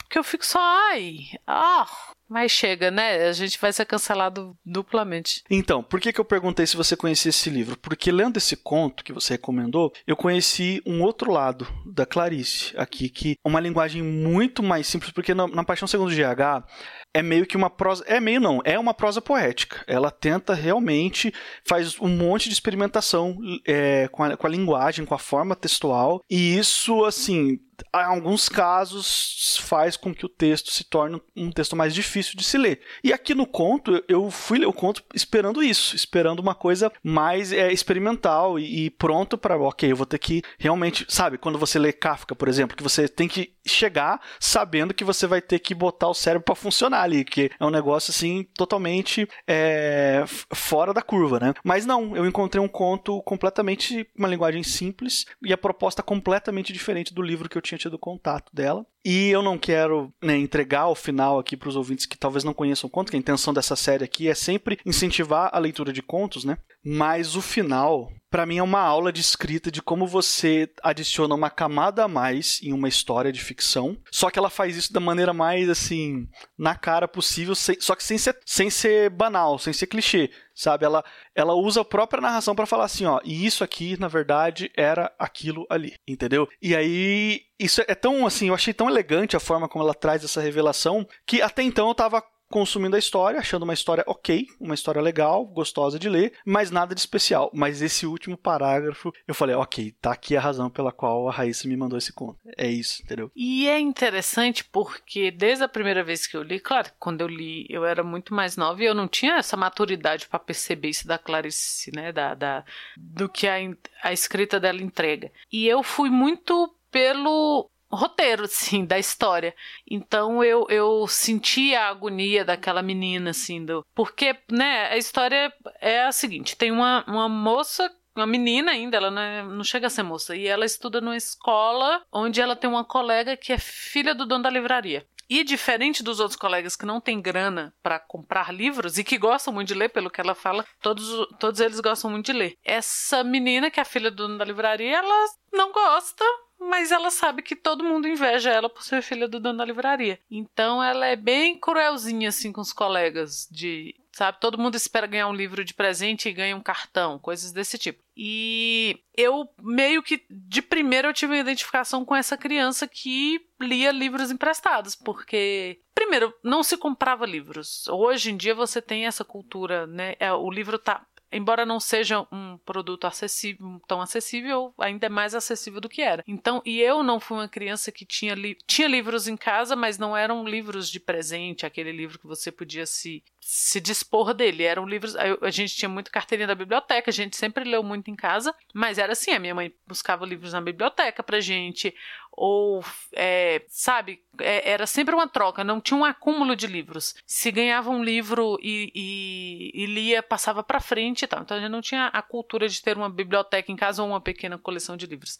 que 0.10 0.20
eu 0.20 0.24
fico 0.24 0.46
só, 0.46 0.60
ai, 0.62 1.18
ah, 1.48 1.88
mas 2.30 2.52
chega, 2.52 2.90
né? 2.90 3.28
A 3.28 3.34
gente 3.34 3.60
vai 3.60 3.72
ser 3.72 3.86
cancelado 3.86 4.58
duplamente. 4.66 5.44
Então, 5.50 5.84
por 5.84 6.00
que, 6.00 6.12
que 6.12 6.20
eu 6.20 6.26
perguntei 6.26 6.66
se 6.66 6.78
você 6.78 6.96
conhecia 6.96 7.30
esse 7.30 7.50
livro? 7.50 7.78
Porque 7.78 8.12
lendo 8.12 8.38
esse 8.38 8.56
conto 8.56 9.04
que 9.04 9.14
você 9.14 9.34
recomendou, 9.34 9.94
eu 10.08 10.16
conheci 10.16 10.82
um 10.86 11.02
outro 11.02 11.32
lado 11.32 11.68
da 11.86 12.06
Clarice 12.06 12.74
aqui, 12.78 13.10
que 13.10 13.38
é 13.44 13.48
uma 13.48 13.60
linguagem 13.60 14.02
muito 14.02 14.64
mais 14.64 14.88
simples, 14.88 15.12
porque 15.12 15.34
na, 15.34 15.48
na 15.48 15.64
Paixão 15.64 15.88
Segundo 15.88 16.14
GH 16.14 16.66
é 17.14 17.22
meio 17.22 17.46
que 17.46 17.56
uma 17.56 17.70
prosa. 17.70 18.04
É 18.08 18.20
meio 18.20 18.42
não, 18.42 18.62
é 18.66 18.78
uma 18.78 18.94
prosa 18.94 19.22
poética. 19.22 19.84
Ela 19.88 20.12
tenta 20.12 20.54
realmente, 20.54 21.34
faz 21.64 22.00
um 22.02 22.10
monte 22.10 22.50
de 22.50 22.54
experimentação 22.54 23.38
é, 23.66 24.10
com, 24.10 24.24
a, 24.24 24.36
com 24.36 24.46
a 24.46 24.50
linguagem, 24.50 25.06
com 25.06 25.14
a 25.14 25.20
forma 25.20 25.56
textual, 25.56 26.22
e 26.30 26.58
isso, 26.58 27.06
assim, 27.06 27.52
em 27.54 27.60
alguns 27.94 28.50
casos 28.50 29.58
faz 29.62 29.96
com 29.96 30.14
que 30.14 30.26
o 30.26 30.30
texto 30.30 30.72
se 30.72 30.84
torne 30.84 31.22
um 31.36 31.52
texto 31.52 31.76
mais 31.76 31.94
difícil 31.94 32.15
de 32.20 32.44
se 32.44 32.58
ler. 32.58 32.80
E 33.04 33.12
aqui 33.12 33.34
no 33.34 33.46
conto, 33.46 34.04
eu 34.08 34.30
fui 34.30 34.60
ler 34.60 34.66
o 34.66 34.74
conto 34.74 35.04
esperando 35.14 35.64
isso, 35.64 35.96
esperando 35.96 36.40
uma 36.40 36.56
coisa 36.56 36.92
mais 37.04 37.52
é, 37.52 37.72
experimental 37.72 38.60
e, 38.60 38.86
e 38.86 38.90
pronto 38.90 39.38
para, 39.38 39.58
ok, 39.58 39.92
eu 39.92 39.96
vou 39.96 40.06
ter 40.06 40.20
que 40.20 40.42
realmente, 40.58 41.06
sabe, 41.10 41.38
quando 41.38 41.58
você 41.58 41.80
lê 41.80 41.92
Kafka, 41.92 42.36
por 42.36 42.48
exemplo, 42.48 42.76
que 42.76 42.84
você 42.84 43.08
tem 43.08 43.28
que 43.28 43.54
chegar 43.66 44.22
sabendo 44.40 44.94
que 44.94 45.04
você 45.04 45.26
vai 45.26 45.42
ter 45.42 45.60
que 45.60 45.74
botar 45.74 46.08
o 46.08 46.14
cérebro 46.14 46.46
para 46.46 46.56
funcionar 46.56 47.02
ali, 47.02 47.24
que 47.24 47.52
é 47.60 47.66
um 47.66 47.72
negócio 47.72 48.12
assim 48.12 48.48
totalmente 48.56 49.28
é, 49.48 50.24
fora 50.54 50.94
da 50.94 51.02
curva, 51.02 51.40
né? 51.40 51.54
Mas 51.64 51.86
não, 51.86 52.16
eu 52.16 52.26
encontrei 52.26 52.64
um 52.64 52.68
conto 52.68 53.22
completamente 53.24 54.08
uma 54.18 54.28
linguagem 54.28 54.64
simples 54.64 55.26
e 55.44 55.52
a 55.52 55.58
proposta 55.58 56.04
completamente 56.04 56.72
diferente 56.72 57.14
do 57.14 57.22
livro 57.22 57.50
que 57.50 57.58
eu 57.58 57.62
tinha 57.62 57.78
tido 57.78 57.98
contato 57.98 58.52
dela. 58.54 58.86
E 59.04 59.30
eu 59.30 59.44
não 59.44 59.56
quero 59.56 60.12
né, 60.20 60.36
entregar 60.36 60.88
o 60.88 60.96
final 60.96 61.38
aqui 61.38 61.56
para 61.56 61.70
os 61.70 61.76
ouvintes 61.76 62.05
que 62.06 62.18
talvez 62.18 62.44
não 62.44 62.54
conheçam 62.54 62.90
conto, 62.90 63.10
que 63.10 63.16
a 63.16 63.20
intenção 63.20 63.54
dessa 63.54 63.76
série 63.76 64.04
aqui 64.04 64.28
é 64.28 64.36
sempre 64.36 64.80
incentivar 64.86 65.50
a 65.54 65.60
leitura 65.60 65.92
de 65.92 66.02
contos, 66.02 66.44
né? 66.44 66.58
Mas 66.84 67.36
o 67.36 67.42
final, 67.42 68.12
para 68.30 68.46
mim, 68.46 68.58
é 68.58 68.64
uma 68.64 68.82
aula 68.82 69.12
de 69.12 69.22
escrita 69.22 69.72
de 69.72 69.82
como 69.82 70.08
você 70.08 70.70
adiciona 70.84 71.36
uma 71.36 71.50
camada 71.50 72.04
a 72.04 72.08
mais 72.08 72.60
em 72.62 72.74
uma 72.74 72.88
história 72.88 73.32
de 73.32 73.42
ficção. 73.42 73.98
Só 74.12 74.30
que 74.30 74.38
ela 74.38 74.50
faz 74.50 74.76
isso 74.76 74.94
da 74.94 75.00
maneira 75.00 75.34
mais, 75.34 75.70
assim, 75.70 76.28
na 76.58 76.76
cara 76.76 77.08
possível, 77.08 77.56
sem, 77.56 77.80
só 77.80 77.96
que 77.96 78.04
sem 78.04 78.18
ser, 78.18 78.38
sem 78.46 78.70
ser 78.70 79.10
banal, 79.10 79.58
sem 79.58 79.74
ser 79.74 79.88
clichê 79.88 80.30
sabe? 80.56 80.86
Ela, 80.86 81.04
ela 81.36 81.54
usa 81.54 81.82
a 81.82 81.86
própria 81.86 82.22
narração 82.22 82.56
para 82.56 82.66
falar 82.66 82.86
assim, 82.86 83.06
ó, 83.06 83.20
e 83.24 83.46
isso 83.46 83.64
aqui, 83.64 84.00
na 84.00 84.08
verdade, 84.08 84.72
era 84.76 85.14
aquilo 85.20 85.68
ali, 85.70 85.94
entendeu? 86.08 86.48
E 86.62 86.74
aí, 86.74 87.42
isso 87.60 87.82
é 87.86 87.94
tão, 87.94 88.26
assim, 88.26 88.48
eu 88.48 88.56
achei 88.56 88.74
tão 88.74 88.90
elegante 88.90 89.36
a 89.36 89.40
forma 89.40 89.68
como 89.68 89.84
ela 89.84 89.94
traz 89.94 90.24
essa 90.24 90.42
revelação, 90.42 91.06
que 91.26 91.42
até 91.42 91.62
então 91.62 91.90
eu 91.90 91.96
tava 91.96 92.24
consumindo 92.50 92.96
a 92.96 93.00
história, 93.00 93.40
achando 93.40 93.64
uma 93.64 93.74
história 93.74 94.04
ok, 94.08 94.46
uma 94.60 94.74
história 94.76 95.02
legal, 95.02 95.46
gostosa 95.46 95.98
de 95.98 96.10
ler, 96.10 96.34
mas 96.46 96.72
nada 96.72 96.94
de 96.94 97.02
especial. 97.02 97.50
Mas 97.54 97.82
esse 97.82 98.06
último 98.06 98.38
parágrafo, 98.38 99.12
eu 99.28 99.34
falei, 99.34 99.56
ok, 99.56 99.96
tá 100.02 100.12
aqui 100.12 100.36
a 100.36 100.42
razão 100.42 100.70
pela 100.70 100.92
qual 100.92 101.28
a 101.28 101.32
Raíssa 101.32 101.68
me 101.68 101.78
mandou 101.78 101.98
esse 101.98 102.14
conto. 102.14 102.40
É 102.58 102.68
isso, 102.68 103.02
entendeu? 103.04 103.32
E 103.36 103.68
é 103.68 103.80
interessante 103.80 104.64
porque 104.64 105.32
desde 105.32 105.64
a 105.64 105.70
primeira 105.70 106.04
vez 106.04 106.28
que 106.28 106.38
eu 106.38 106.44
li, 106.44 106.60
claro, 106.60 106.90
quando 107.00 107.22
eu 107.22 107.28
li, 107.28 107.66
eu 107.70 107.86
era 107.86 108.04
muito 108.04 108.34
mais 108.34 108.56
nova 108.56 108.82
e 108.82 108.86
eu 108.86 108.96
não 108.96 109.08
tinha 109.08 109.38
essa 109.38 109.58
maturidade 109.58 110.28
para 110.28 110.40
perceber 110.40 110.90
isso 110.90 111.08
da 111.08 111.18
Clarice, 111.18 111.92
né, 111.94 112.12
da, 112.12 112.34
da 112.34 112.64
do 112.98 113.28
que 113.28 113.48
a, 113.48 113.56
a 114.04 114.14
escrita 114.14 114.60
dela 114.60 114.82
entrega. 114.82 115.32
E 115.52 115.68
eu 115.68 115.84
fui 115.84 116.10
muito 116.10 116.74
pelo 116.92 117.70
roteiro, 117.92 118.44
assim, 118.46 118.86
da 118.86 119.00
história. 119.00 119.56
Então 119.90 120.44
eu, 120.44 120.66
eu 120.70 121.08
senti 121.08 121.76
a 121.76 121.90
agonia 121.90 122.46
daquela 122.46 122.82
menina, 122.82 123.32
assim, 123.32 123.66
do. 123.66 123.86
Porque, 123.94 124.36
né, 124.52 124.88
a 124.88 124.98
história 124.98 125.52
é 125.80 126.04
a 126.04 126.12
seguinte: 126.12 126.58
tem 126.58 126.72
uma, 126.72 127.04
uma 127.08 127.30
moça 127.30 127.90
uma 128.16 128.26
menina 128.26 128.72
ainda, 128.72 128.96
ela 128.96 129.12
não, 129.12 129.22
é, 129.22 129.44
não, 129.44 129.64
chega 129.64 129.88
a 129.88 129.90
ser 129.90 130.02
moça, 130.02 130.38
e 130.38 130.48
ela 130.48 130.66
estuda 130.66 131.02
numa 131.02 131.18
escola 131.18 132.02
onde 132.10 132.40
ela 132.40 132.56
tem 132.56 132.70
uma 132.70 132.86
colega 132.86 133.36
que 133.36 133.52
é 133.52 133.58
filha 133.58 134.16
do 134.16 134.26
dono 134.26 134.44
da 134.44 134.50
livraria. 134.50 135.06
E 135.30 135.44
diferente 135.44 136.04
dos 136.04 136.20
outros 136.20 136.38
colegas 136.38 136.76
que 136.76 136.86
não 136.86 137.02
têm 137.02 137.20
grana 137.20 137.74
para 137.82 138.00
comprar 138.00 138.54
livros 138.54 138.98
e 138.98 139.04
que 139.04 139.18
gostam 139.18 139.54
muito 139.54 139.70
de 139.70 139.74
ler, 139.74 139.90
pelo 139.90 140.10
que 140.10 140.22
ela 140.22 140.36
fala, 140.36 140.66
todos, 140.82 141.28
todos 141.40 141.60
eles 141.60 141.80
gostam 141.80 142.12
muito 142.12 142.28
de 142.28 142.34
ler. 142.34 142.58
Essa 142.64 143.24
menina, 143.24 143.72
que 143.72 143.80
é 143.80 143.84
a 143.84 143.86
filha 143.86 144.12
do 144.12 144.18
dono 144.18 144.38
da 144.38 144.46
livraria, 144.46 144.98
ela 144.98 145.26
não 145.52 145.72
gosta, 145.72 146.24
mas 146.70 146.92
ela 146.92 147.12
sabe 147.12 147.42
que 147.42 147.56
todo 147.56 147.84
mundo 147.84 148.08
inveja 148.08 148.52
ela 148.52 148.70
por 148.70 148.84
ser 148.84 149.02
filha 149.02 149.28
do 149.28 149.40
dono 149.40 149.60
da 149.60 149.66
livraria. 149.66 150.20
Então 150.30 150.84
ela 150.84 151.06
é 151.06 151.16
bem 151.16 151.58
cruelzinha 151.58 152.30
assim 152.30 152.52
com 152.52 152.62
os 152.62 152.74
colegas 152.74 153.48
de, 153.52 153.96
sabe, 154.12 154.40
todo 154.40 154.58
mundo 154.58 154.76
espera 154.76 155.08
ganhar 155.08 155.28
um 155.28 155.34
livro 155.34 155.64
de 155.64 155.74
presente 155.74 156.28
e 156.28 156.34
ganha 156.34 156.56
um 156.56 156.62
cartão, 156.62 157.20
coisas 157.20 157.52
desse 157.52 157.78
tipo. 157.78 158.04
E 158.18 159.00
eu 159.16 159.48
meio 159.62 160.02
que 160.02 160.26
de 160.30 160.62
primeiro 160.62 161.10
eu 161.10 161.14
tive 161.14 161.34
uma 161.34 161.42
identificação 161.42 162.04
com 162.04 162.16
essa 162.16 162.38
criança 162.38 162.88
que 162.88 163.40
lia 163.62 163.92
livros 163.92 164.32
emprestados, 164.32 164.96
porque 164.96 165.80
primeiro 165.94 166.34
não 166.44 166.64
se 166.64 166.78
comprava 166.78 167.26
livros. 167.26 167.88
Hoje 167.88 168.32
em 168.32 168.38
dia 168.38 168.56
você 168.56 168.82
tem 168.82 169.06
essa 169.06 169.24
cultura, 169.24 169.86
né? 169.88 170.16
É, 170.20 170.32
o 170.34 170.50
livro 170.50 170.78
tá 170.80 171.06
embora 171.36 171.66
não 171.66 171.80
seja 171.80 172.26
um 172.32 172.58
produto 172.66 173.06
acessível, 173.06 173.82
tão 173.88 174.02
acessível, 174.02 174.74
ainda 174.80 175.08
é 175.08 175.10
mais 175.10 175.36
acessível 175.36 175.82
do 175.82 175.90
que 175.90 176.02
era. 176.02 176.24
Então, 176.28 176.62
e 176.66 176.80
eu 176.80 177.04
não 177.04 177.20
fui 177.20 177.38
uma 177.38 177.48
criança 177.48 177.92
que 177.92 178.06
tinha, 178.06 178.34
li 178.34 178.58
tinha 178.66 178.88
livros 178.88 179.28
em 179.28 179.36
casa, 179.36 179.76
mas 179.76 179.98
não 179.98 180.16
eram 180.16 180.48
livros 180.48 180.90
de 180.90 181.00
presente, 181.00 181.66
aquele 181.66 181.92
livro 181.92 182.18
que 182.18 182.28
você 182.28 182.52
podia 182.52 182.86
se, 182.86 183.24
se 183.42 183.80
dispor 183.80 184.34
dele. 184.34 184.64
Eram 184.64 184.88
livros. 184.88 185.16
A, 185.16 185.52
gente 185.52 185.76
tinha 185.76 185.90
muito 185.90 186.12
carteirinha 186.12 186.48
da 186.48 186.56
biblioteca, 186.56 187.10
a 187.10 187.14
gente 187.14 187.36
sempre 187.36 187.64
leu 187.64 187.84
muito 187.84 188.10
em 188.10 188.16
casa, 188.16 188.56
mas 188.74 188.98
era 188.98 189.14
assim: 189.14 189.32
a 189.32 189.40
minha 189.40 189.56
mãe 189.56 189.74
buscava 189.86 190.26
livros 190.26 190.54
na 190.54 190.62
biblioteca 190.62 191.22
pra 191.22 191.40
gente, 191.40 191.94
ou 192.36 192.84
é, 193.14 193.64
sabe, 193.70 194.22
é, 194.40 194.72
era 194.72 194.86
sempre 194.86 195.16
uma 195.16 195.28
troca, 195.28 195.64
não 195.64 195.80
tinha 195.80 195.98
um 195.98 196.06
acúmulo 196.06 196.56
de 196.56 196.68
livros. 196.68 197.16
Se 197.26 197.52
ganhava 197.52 197.90
um 197.90 198.04
livro 198.04 198.58
e, 198.62 198.92
e, 198.94 199.84
e 199.84 199.86
lia, 199.86 200.22
passava 200.22 200.62
para 200.64 200.82
frente 200.82 201.24
e 201.24 201.28
tal. 201.28 201.42
Então 201.42 201.58
a 201.58 201.60
gente 201.60 201.72
não 201.72 201.82
tinha 201.82 202.08
a 202.08 202.22
cultura 202.22 202.68
de 202.68 202.82
ter 202.82 202.98
uma 202.98 203.10
biblioteca 203.10 203.72
em 203.72 203.76
casa 203.76 204.04
ou 204.04 204.10
uma 204.10 204.22
pequena 204.22 204.58
coleção 204.58 204.98
de 204.98 205.06
livros. 205.06 205.40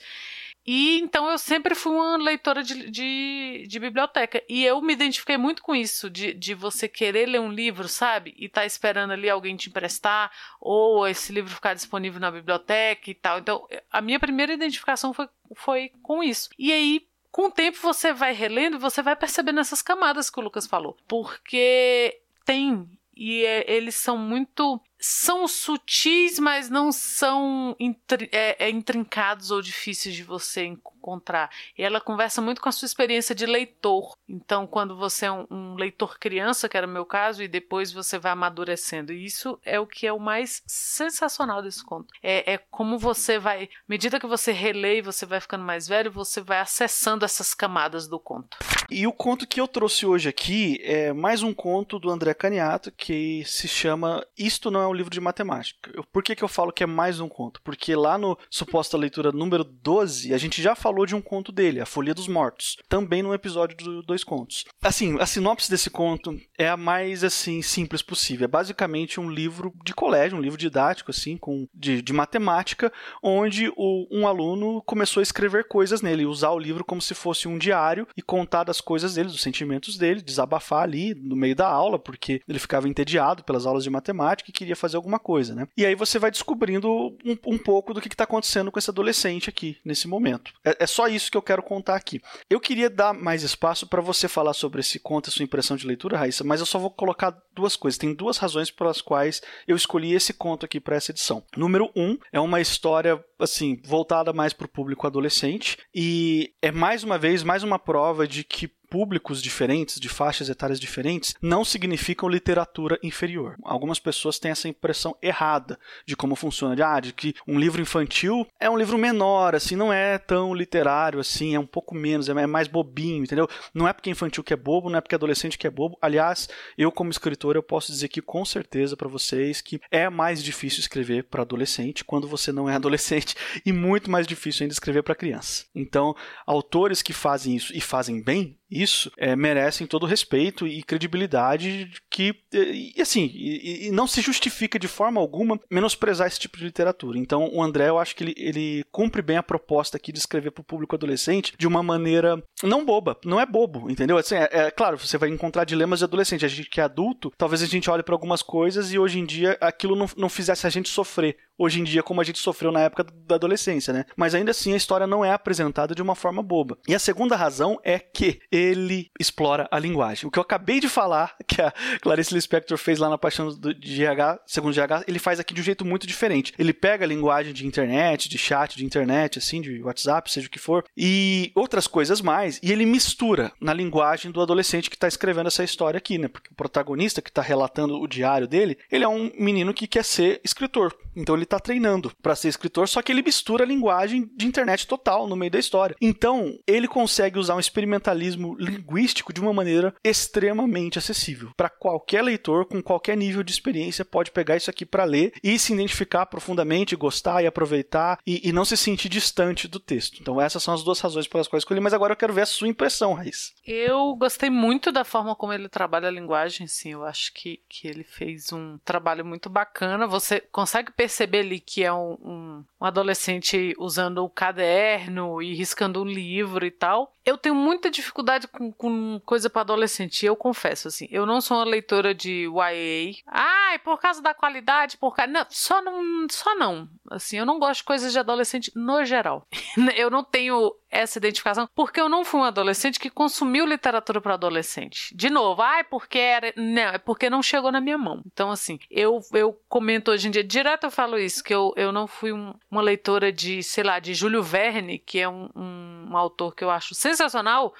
E 0.66 1.00
então 1.00 1.30
eu 1.30 1.38
sempre 1.38 1.76
fui 1.76 1.92
uma 1.92 2.18
leitora 2.18 2.64
de, 2.64 2.90
de, 2.90 3.66
de, 3.68 3.80
biblioteca. 3.80 4.42
E 4.50 4.66
eu 4.66 4.82
me 4.82 4.94
identifiquei 4.94 5.38
muito 5.38 5.62
com 5.62 5.76
isso, 5.76 6.10
de, 6.10 6.34
de 6.34 6.56
você 6.56 6.88
querer 6.88 7.28
ler 7.28 7.40
um 7.40 7.52
livro, 7.52 7.88
sabe? 7.88 8.34
E 8.36 8.50
tá 8.50 8.66
esperando 8.66 9.12
ali 9.12 9.30
alguém 9.30 9.56
te 9.56 9.70
emprestar, 9.70 10.32
ou 10.60 11.08
esse 11.08 11.32
livro 11.32 11.54
ficar 11.54 11.76
disponível 11.76 12.20
na 12.20 12.32
biblioteca 12.32 13.12
e 13.12 13.14
tal. 13.14 13.38
Então, 13.38 13.68
a 13.92 14.02
minha 14.02 14.20
primeira 14.20 14.54
identificação 14.54 15.14
foi, 15.14 15.30
foi 15.56 15.92
com 16.02 16.24
isso. 16.24 16.50
E 16.58 16.72
aí, 16.72 17.08
com 17.32 17.48
o 17.48 17.52
tempo, 17.52 17.78
você 17.80 18.12
vai 18.12 18.34
relendo 18.34 18.78
e 18.78 18.80
você 18.80 19.04
vai 19.04 19.16
percebendo 19.16 19.60
essas 19.60 19.84
camadas 19.84 20.32
que 20.32 20.40
o 20.40 20.44
Lucas 20.44 20.66
falou. 20.66 20.98
Porque 21.08 22.22
tem 22.44 22.90
e 23.16 23.46
é, 23.46 23.72
eles 23.72 23.96
são 23.96 24.18
muito 24.18 24.82
são 25.08 25.48
sutis, 25.48 26.40
mas 26.40 26.68
não 26.68 26.92
são 26.92 27.76
intri 27.80 28.28
é, 28.32 28.66
é, 28.66 28.70
intrincados 28.72 29.52
ou 29.52 29.62
difíceis 29.62 30.16
de 30.16 30.24
você 30.24 30.66
encontrar. 31.06 31.52
E 31.78 31.84
ela 31.84 32.02
conversa 32.02 32.42
muito 32.42 32.60
com 32.60 32.68
a 32.68 32.72
sua 32.72 32.88
experiência 32.88 33.36
de 33.36 33.46
leitor. 33.46 34.18
Então, 34.28 34.66
quando 34.66 34.98
você 34.98 35.28
é 35.28 35.32
um, 35.32 35.46
um 35.52 35.76
leitor 35.76 36.18
criança, 36.18 36.68
que 36.68 36.76
era 36.76 36.88
o 36.88 36.90
meu 36.90 37.06
caso, 37.06 37.44
e 37.44 37.48
depois 37.48 37.92
você 37.92 38.18
vai 38.18 38.32
amadurecendo. 38.32 39.14
E 39.14 39.24
isso 39.24 39.60
é 39.64 39.80
o 39.80 39.86
que 39.86 40.08
é 40.08 40.12
o 40.12 40.20
mais 40.20 40.64
sensacional 40.66 41.62
desse 41.62 41.84
conto. 41.84 42.12
É, 42.24 42.54
é 42.54 42.58
como 42.58 42.98
você 42.98 43.38
vai, 43.38 43.66
à 43.66 43.68
medida 43.88 44.20
que 44.20 44.26
você 44.26 44.52
relê 44.52 44.98
e 44.98 45.02
você 45.02 45.26
vai 45.26 45.40
ficando 45.40 45.64
mais 45.64 45.88
velho, 45.88 46.12
você 46.12 46.42
vai 46.42 46.60
acessando 46.60 47.24
essas 47.24 47.54
camadas 47.54 48.08
do 48.08 48.20
conto. 48.20 48.58
E 48.90 49.08
o 49.08 49.12
conto 49.12 49.48
que 49.48 49.60
eu 49.60 49.68
trouxe 49.68 50.06
hoje 50.06 50.30
aqui 50.30 50.80
é 50.84 51.12
mais 51.12 51.42
um 51.42 51.54
conto 51.54 51.98
do 51.98 52.10
André 52.10 52.34
Caniato 52.34 52.92
que 52.92 53.44
se 53.46 53.68
chama 53.68 54.26
Isto 54.38 54.70
Não 54.70 54.82
é 54.82 54.88
um 54.88 54.94
Livro 54.94 55.12
de 55.12 55.20
Matemática. 55.20 56.04
Por 56.12 56.24
que, 56.24 56.36
que 56.36 56.44
eu 56.44 56.48
falo 56.48 56.72
que 56.72 56.84
é 56.84 56.88
mais 56.88 57.20
um 57.20 57.28
conto? 57.28 57.62
Porque 57.64 57.96
lá 57.96 58.18
no 58.18 58.38
Suposta 58.50 58.96
Leitura 58.96 59.32
número 59.32 59.64
12, 59.64 60.34
a 60.34 60.38
gente 60.38 60.62
já 60.62 60.76
falou 60.76 60.95
de 61.04 61.16
um 61.16 61.22
conto 61.22 61.52
dele, 61.52 61.82
A 61.82 61.86
Folia 61.86 62.14
dos 62.14 62.28
Mortos, 62.28 62.78
também 62.88 63.24
num 63.24 63.34
episódio 63.34 63.76
do 63.76 64.04
Dois 64.04 64.24
Contos. 64.24 64.66
Assim, 64.84 65.18
a 65.20 65.26
sinopse 65.26 65.70
desse 65.70 65.90
conto 65.90 66.40
é 66.58 66.70
a 66.70 66.78
mais 66.78 67.24
assim 67.24 67.64
simples 67.64 68.04
possível. 68.04 68.46
É 68.46 68.48
basicamente 68.48 69.20
um 69.20 69.30
livro 69.30 69.74
de 69.84 69.94
colégio, 69.94 70.38
um 70.38 70.42
livro 70.42 70.60
didático 70.60 71.10
assim, 71.10 71.38
com 71.38 71.68
de, 71.74 72.02
de 72.02 72.14
matemática, 72.14 72.94
onde 73.24 73.72
o, 73.76 74.08
um 74.12 74.28
aluno 74.28 74.82
começou 74.84 75.22
a 75.22 75.24
escrever 75.24 75.68
coisas 75.68 76.02
nele, 76.02 76.26
usar 76.26 76.52
o 76.52 76.60
livro 76.60 76.86
como 76.86 77.02
se 77.02 77.16
fosse 77.16 77.48
um 77.48 77.58
diário 77.58 78.08
e 78.16 78.22
contar 78.22 78.64
das 78.64 78.80
coisas 78.80 79.16
dele, 79.16 79.30
dos 79.30 79.42
sentimentos 79.42 79.98
dele, 79.98 80.22
desabafar 80.22 80.84
ali 80.84 81.16
no 81.16 81.36
meio 81.36 81.56
da 81.56 81.68
aula, 81.68 81.98
porque 81.98 82.42
ele 82.48 82.60
ficava 82.60 82.88
entediado 82.88 83.44
pelas 83.44 83.66
aulas 83.66 83.84
de 83.84 83.90
matemática 83.90 84.50
e 84.50 84.54
queria 84.54 84.76
fazer 84.76 84.98
alguma 84.98 85.18
coisa, 85.18 85.56
né? 85.56 85.68
E 85.76 85.86
aí 85.86 85.96
você 85.96 86.20
vai 86.20 86.30
descobrindo 86.30 86.92
um, 87.26 87.38
um 87.48 87.58
pouco 87.58 87.94
do 87.94 88.02
que 88.02 88.08
está 88.08 88.24
acontecendo 88.24 88.72
com 88.72 88.78
esse 88.78 88.90
adolescente 88.90 89.50
aqui 89.50 89.78
nesse 89.84 90.08
momento. 90.08 90.54
É, 90.64 90.85
é, 90.86 90.88
só 90.88 91.08
isso 91.08 91.32
que 91.32 91.38
eu 91.38 91.42
quero 91.42 91.64
contar 91.64 91.96
aqui. 91.96 92.22
Eu 92.48 92.60
queria 92.60 92.90
dar 92.90 93.12
mais 93.12 93.42
espaço 93.42 93.88
para 93.88 94.02
você 94.02 94.28
falar 94.28 94.54
sobre 94.54 94.82
esse 94.82 95.00
conto 95.00 95.30
e 95.30 95.32
sua 95.32 95.44
impressão 95.44 95.76
de 95.76 95.88
leitura, 95.88 96.18
Raíssa, 96.18 96.44
mas 96.44 96.60
eu 96.60 96.66
só 96.66 96.78
vou 96.78 96.92
colocar 96.92 97.36
duas 97.54 97.76
coisas. 97.76 97.98
Tem 97.98 98.14
duas 98.14 98.38
razões 98.38 98.70
pelas 98.70 99.02
quais 99.02 99.42
eu 99.68 99.76
escolhi 99.76 100.14
esse 100.14 100.32
conto 100.32 100.66
aqui 100.66 100.80
para 100.80 100.96
essa 100.96 101.12
edição. 101.12 101.44
Número 101.58 101.92
um, 101.96 102.18
é 102.32 102.40
uma 102.40 102.62
história 102.62 103.24
assim 103.40 103.82
voltada 103.84 104.32
mais 104.32 104.54
para 104.54 104.66
o 104.66 104.70
público 104.70 105.08
adolescente 105.08 105.78
e 105.94 106.54
é 106.62 106.72
mais 106.72 107.04
uma 107.04 107.18
vez 107.18 107.44
mais 107.44 107.64
uma 107.64 107.78
prova 107.78 108.26
de 108.26 108.46
que 108.46 108.72
públicos 108.96 109.42
diferentes, 109.42 110.00
de 110.00 110.08
faixas 110.08 110.48
etárias 110.48 110.80
diferentes, 110.80 111.36
não 111.42 111.66
significam 111.66 112.30
literatura 112.30 112.98
inferior. 113.04 113.58
Algumas 113.62 114.00
pessoas 114.00 114.40
têm 114.40 114.52
essa 114.52 114.70
impressão 114.70 115.18
errada 115.22 115.78
de 116.08 116.16
como 116.16 116.34
funciona, 116.34 116.78
de, 116.78 116.82
ah, 116.82 117.02
de 117.02 117.12
que 117.12 117.36
um 117.46 117.60
livro 117.60 117.82
infantil 117.82 118.48
é 118.58 118.70
um 118.70 118.78
livro 118.78 118.98
menor, 118.98 119.54
assim, 119.54 119.76
não 119.76 119.92
é 119.92 120.18
tão 120.18 120.54
literário 120.54 121.20
assim, 121.20 121.54
é 121.56 121.60
um 121.60 121.66
pouco 121.66 121.94
menos, 121.94 122.30
é 122.30 122.48
mais 122.48 122.70
bobinho, 122.70 123.24
entendeu? 123.24 123.50
Não 123.74 123.86
é 123.86 123.92
porque 123.92 124.10
é 124.10 124.14
infantil 124.14 124.46
que 124.46 124.54
é 124.54 124.56
bobo, 124.56 124.90
não 124.90 124.98
é 124.98 125.02
porque 125.02 125.14
é 125.14 125.18
adolescente 125.18 125.58
que 125.58 125.68
é 125.68 125.70
bobo. 125.70 125.98
Aliás, 126.02 126.48
eu 126.78 126.90
como 126.90 127.12
escritor, 127.12 127.58
eu 127.58 127.64
posso 127.64 127.92
dizer 127.92 128.08
que 128.08 128.22
com 128.22 128.46
certeza 128.46 128.96
para 128.96 129.10
vocês 129.10 129.60
que 129.60 129.82
é 129.92 130.10
mais 130.10 130.42
difícil 130.42 130.80
escrever 130.80 131.26
para 131.26 131.42
adolescente 131.42 132.06
quando 132.06 132.30
você 132.30 132.50
não 132.54 132.70
é 132.70 132.76
adolescente 132.80 133.36
e 133.66 133.74
muito 133.74 134.10
mais 134.10 134.26
difícil 134.26 134.64
ainda 134.64 134.74
escrever 134.74 135.04
para 135.04 135.16
criança. 135.16 135.66
Então, 135.76 136.16
autores 136.48 137.02
que 137.02 137.12
fazem 137.12 137.58
isso 137.58 137.76
e 137.76 137.82
fazem 137.82 138.24
bem, 138.24 138.58
isso 138.82 139.12
é, 139.18 139.36
merecem 139.36 139.88
todo 139.88 140.06
respeito 140.06 140.68
e 140.68 140.84
credibilidade 140.84 141.92
que, 142.10 142.36
e, 142.54 143.02
assim, 143.02 143.32
e, 143.34 143.88
e, 143.88 143.92
não 143.92 144.08
se 144.08 144.22
justifica 144.22 144.78
de 144.78 144.88
forma 144.88 145.20
alguma 145.20 145.60
menosprezar 145.70 146.28
esse 146.28 146.40
tipo 146.40 146.58
de 146.58 146.66
literatura. 146.66 147.18
Então, 147.18 147.50
o 147.54 147.62
André, 147.62 147.90
eu 147.90 148.00
acho 148.00 148.16
que 148.16 148.24
ele, 148.24 148.34
ele 148.38 148.84
cumpre 148.92 149.22
bem 149.22 149.38
a 149.38 149.44
proposta 149.44 149.98
aqui 149.98 150.12
de 150.12 150.20
escrever 150.20 150.52
para 150.52 150.62
o 150.62 150.66
público 150.66 150.96
adolescente 150.96 151.54
de 151.58 151.68
uma 151.68 151.82
maneira 151.82 152.42
não 152.64 152.86
boba, 152.86 153.18
não 153.26 153.40
é 153.40 153.46
bobo, 153.46 153.90
entendeu? 153.90 154.18
Assim, 154.18 154.36
é, 154.36 154.50
é, 154.52 154.72
claro, 154.72 154.98
você 154.98 155.18
vai 155.18 155.30
encontrar 155.30 155.66
dilemas 155.66 156.00
de 156.00 156.06
adolescente. 156.06 156.46
A 156.46 156.50
gente 156.50 156.70
que 156.70 156.82
é 156.82 156.84
adulto, 156.84 157.32
talvez 157.38 157.62
a 157.62 157.66
gente 157.66 157.90
olhe 157.90 158.04
para 158.04 158.16
algumas 158.16 158.42
coisas 158.42 158.92
e 158.92 159.00
hoje 159.00 159.20
em 159.20 159.26
dia 159.26 159.58
aquilo 159.62 159.96
não, 159.96 160.10
não 160.18 160.30
fizesse 160.30 160.66
a 160.66 160.70
gente 160.70 160.90
sofrer 160.90 161.38
hoje 161.58 161.80
em 161.80 161.84
dia 161.84 162.04
como 162.04 162.22
a 162.22 162.24
gente 162.24 162.40
sofreu 162.40 162.72
na 162.72 162.82
época 162.82 163.04
da 163.04 163.36
adolescência, 163.36 163.94
né? 163.94 164.06
Mas 164.16 164.36
ainda 164.36 164.52
assim 164.52 164.74
a 164.74 164.78
história 164.78 165.08
não 165.08 165.24
é 165.24 165.32
apresentada 165.32 165.96
de 165.96 166.02
uma 166.02 166.16
forma 166.16 166.44
boba. 166.44 166.78
E 166.88 166.94
a 166.94 167.00
segunda 167.00 167.36
razão 167.36 167.80
é 167.84 168.00
que 168.00 168.40
ele 168.72 169.12
explora 169.20 169.68
a 169.72 169.80
linguagem. 169.80 170.28
O 170.28 170.32
que 170.32 170.40
eu 170.40 170.44
acabei 170.44 170.80
de 170.80 170.90
falar, 170.90 171.36
que 171.48 171.62
a 171.62 171.74
Clarice 172.02 172.34
Lispector 172.34 172.78
fez 172.78 173.00
lá 173.00 173.10
na 173.10 173.18
Paixão 173.18 173.50
do, 173.50 173.74
GH, 173.74 174.42
segundo 174.46 174.74
GH, 174.74 175.04
ele 175.08 175.20
faz 175.20 175.40
aqui 175.40 175.54
de 175.54 175.62
um 175.62 175.64
jeito 175.64 175.86
muito 175.86 176.08
diferente. 176.08 176.54
Ele 176.58 176.74
pega 176.74 177.06
a 177.06 177.08
linguagem 177.08 177.54
de 177.54 177.66
internet, 177.66 178.30
de 178.30 178.38
chat, 178.38 178.78
de 178.78 178.86
internet, 178.86 179.40
assim, 179.40 179.62
de 179.62 179.82
WhatsApp, 179.84 180.32
seja 180.32 180.48
o 180.48 180.50
que 180.50 180.60
for, 180.60 180.84
e 180.96 181.52
outras 181.56 181.88
coisas 181.88 182.22
mais, 182.22 182.60
e 182.62 182.72
ele 182.72 182.86
mistura 182.86 183.52
na 183.60 183.74
linguagem 183.74 184.32
do 184.32 184.42
adolescente 184.42 184.90
que 184.90 184.96
está 184.96 185.08
escrevendo 185.08 185.48
essa 185.48 185.64
história 185.64 185.98
aqui, 185.98 186.18
né? 186.18 186.28
Porque 186.28 186.52
o 186.52 186.56
protagonista 186.56 187.22
que 187.22 187.30
está 187.30 187.42
relatando 187.42 188.00
o 188.00 188.08
diário 188.08 188.48
dele, 188.48 188.78
ele 188.92 189.04
é 189.04 189.08
um 189.08 189.32
menino 189.38 189.74
que 189.74 189.88
quer 189.88 190.04
ser 190.04 190.42
escritor. 190.44 190.96
Então 191.16 191.36
ele 191.36 191.44
está 191.44 191.60
treinando 191.60 192.12
para 192.22 192.36
ser 192.36 192.50
escritor, 192.50 192.88
só 192.88 193.02
que 193.02 193.12
ele 193.12 193.22
mistura 193.22 193.64
a 193.64 193.68
linguagem 193.68 194.30
de 194.36 194.46
internet 194.46 194.86
total 194.88 195.28
no 195.28 195.36
meio 195.36 195.52
da 195.52 195.60
história. 195.60 195.96
Então 196.02 196.58
ele 196.68 196.88
consegue 196.88 197.40
usar 197.40 197.56
um 197.56 197.60
experimentalismo 197.60 198.56
linguístico 198.60 199.32
de 199.32 199.42
uma 199.42 199.54
maneira 199.54 199.94
extremamente 200.04 201.00
acessível. 201.00 201.52
Para 201.56 201.70
qualquer 201.70 202.22
leitor 202.22 202.66
com 202.66 202.82
qualquer 202.82 203.16
nível 203.16 203.44
de 203.44 203.52
experiência 203.52 204.04
pode 204.04 204.32
pegar 204.32 204.58
isso 204.58 204.70
aqui 204.70 204.86
para 204.86 205.04
ler 205.04 205.34
e 205.44 205.58
se 205.58 205.74
identificar 205.74 206.26
profundamente, 206.26 206.96
gostar 206.96 207.44
e 207.44 207.48
aproveitar 207.48 208.20
e, 208.26 208.48
e, 208.48 208.52
não 208.52 208.66
se 208.66 208.76
sentir 208.76 209.10
distante 209.10 209.68
do 209.68 209.80
texto. 209.80 210.20
Então 210.20 210.42
essas 210.42 210.62
são 210.62 210.74
as 210.74 210.84
duas 210.84 211.00
razões 211.00 211.28
pelas 211.28 211.48
quais 211.48 211.62
escolhi, 211.62 211.80
mas 211.80 211.94
agora 211.94 212.14
eu 212.14 212.18
quero 212.18 212.34
ver 212.34 212.42
a 212.42 212.46
sua 212.46 212.68
impressão, 212.68 213.14
Raiz. 213.14 213.54
Eu 213.66 214.16
gostei 214.16 214.50
muito 214.50 214.92
da 214.92 215.04
forma 215.04 215.36
como 215.36 215.54
ele 215.54 215.70
trabalha 215.70 216.08
a 216.08 216.12
linguagem, 216.12 216.68
sim. 216.68 216.92
Eu 216.92 217.04
acho 217.04 217.34
que, 217.34 217.62
que 217.70 217.88
ele 217.88 218.04
fez 218.04 218.52
um 218.52 218.78
trabalho 218.84 219.26
muito 219.26 219.50
bacana. 219.50 220.08
Você 220.08 220.42
consegue 220.52 220.92
perceber 220.92 221.05
ali 221.40 221.60
que 221.60 221.84
é 221.84 221.94
um, 221.94 222.14
um, 222.22 222.66
um 222.82 222.86
adolescente 222.86 223.74
usando 223.78 224.24
o 224.24 224.30
caderno 224.30 225.42
e 225.42 225.54
riscando 225.56 226.02
um 226.02 226.06
livro 226.06 226.66
e 226.66 226.72
tal. 226.72 227.15
Eu 227.26 227.38
tenho 227.38 227.56
muita 227.56 227.90
dificuldade 227.90 228.48
com, 228.48 228.72
com 228.72 229.20
coisa 229.26 229.50
para 229.50 229.62
adolescente, 229.62 230.26
eu 230.26 230.36
confesso, 230.36 230.88
assim. 230.88 231.08
Eu 231.10 231.26
não 231.26 231.42
sou 231.42 231.58
uma 231.58 231.66
leitora 231.66 232.14
de 232.14 232.46
YA. 232.46 233.24
Ai, 233.28 233.80
por 233.80 234.00
causa 234.00 234.22
da 234.22 234.34
qualidade, 234.34 234.98
por 234.98 235.16
causa. 235.16 235.32
Não, 235.32 235.46
só 235.50 235.82
não. 235.82 236.28
Só 236.30 236.56
não. 236.56 236.88
Assim, 237.10 237.38
eu 237.38 237.46
não 237.46 237.60
gosto 237.60 237.80
de 237.80 237.86
coisas 237.86 238.12
de 238.12 238.20
adolescente 238.20 238.72
no 238.76 239.04
geral. 239.04 239.48
eu 239.96 240.10
não 240.10 240.24
tenho 240.24 240.74
essa 240.96 241.18
identificação 241.18 241.68
porque 241.76 242.00
eu 242.00 242.08
não 242.08 242.24
fui 242.24 242.40
um 242.40 242.44
adolescente 242.44 243.00
que 243.00 243.10
consumiu 243.10 243.66
literatura 243.66 244.22
para 244.22 244.36
adolescente. 244.36 245.14
De 245.16 245.30
novo, 245.30 245.62
ai, 245.62 245.84
porque 245.84 246.18
era. 246.18 246.54
Não, 246.56 246.82
é 246.82 246.98
porque 246.98 247.30
não 247.30 247.44
chegou 247.44 247.72
na 247.72 247.82
minha 247.82 247.98
mão. 247.98 248.22
Então, 248.26 248.50
assim, 248.50 248.80
eu, 248.90 249.20
eu 249.34 249.60
comento 249.68 250.12
hoje 250.12 250.28
em 250.28 250.32
dia, 250.32 250.44
direto 250.44 250.86
eu 250.86 250.92
falo 250.92 251.18
isso, 251.20 251.44
que 251.44 251.54
eu, 251.54 251.74
eu 251.76 251.92
não 251.92 252.08
fui 252.08 252.32
um, 252.32 252.54
uma 252.72 252.82
leitora 252.82 253.32
de, 253.32 253.62
sei 253.62 253.84
lá, 253.84 254.00
de 254.00 254.14
Júlio 254.14 254.42
Verne, 254.42 255.00
que 255.00 255.20
é 255.20 255.28
um, 255.28 255.50
um, 255.56 256.08
um 256.12 256.18
autor 256.18 256.56
que 256.56 256.64
eu 256.64 256.70
acho 256.70 256.96
sensacional, 256.96 257.15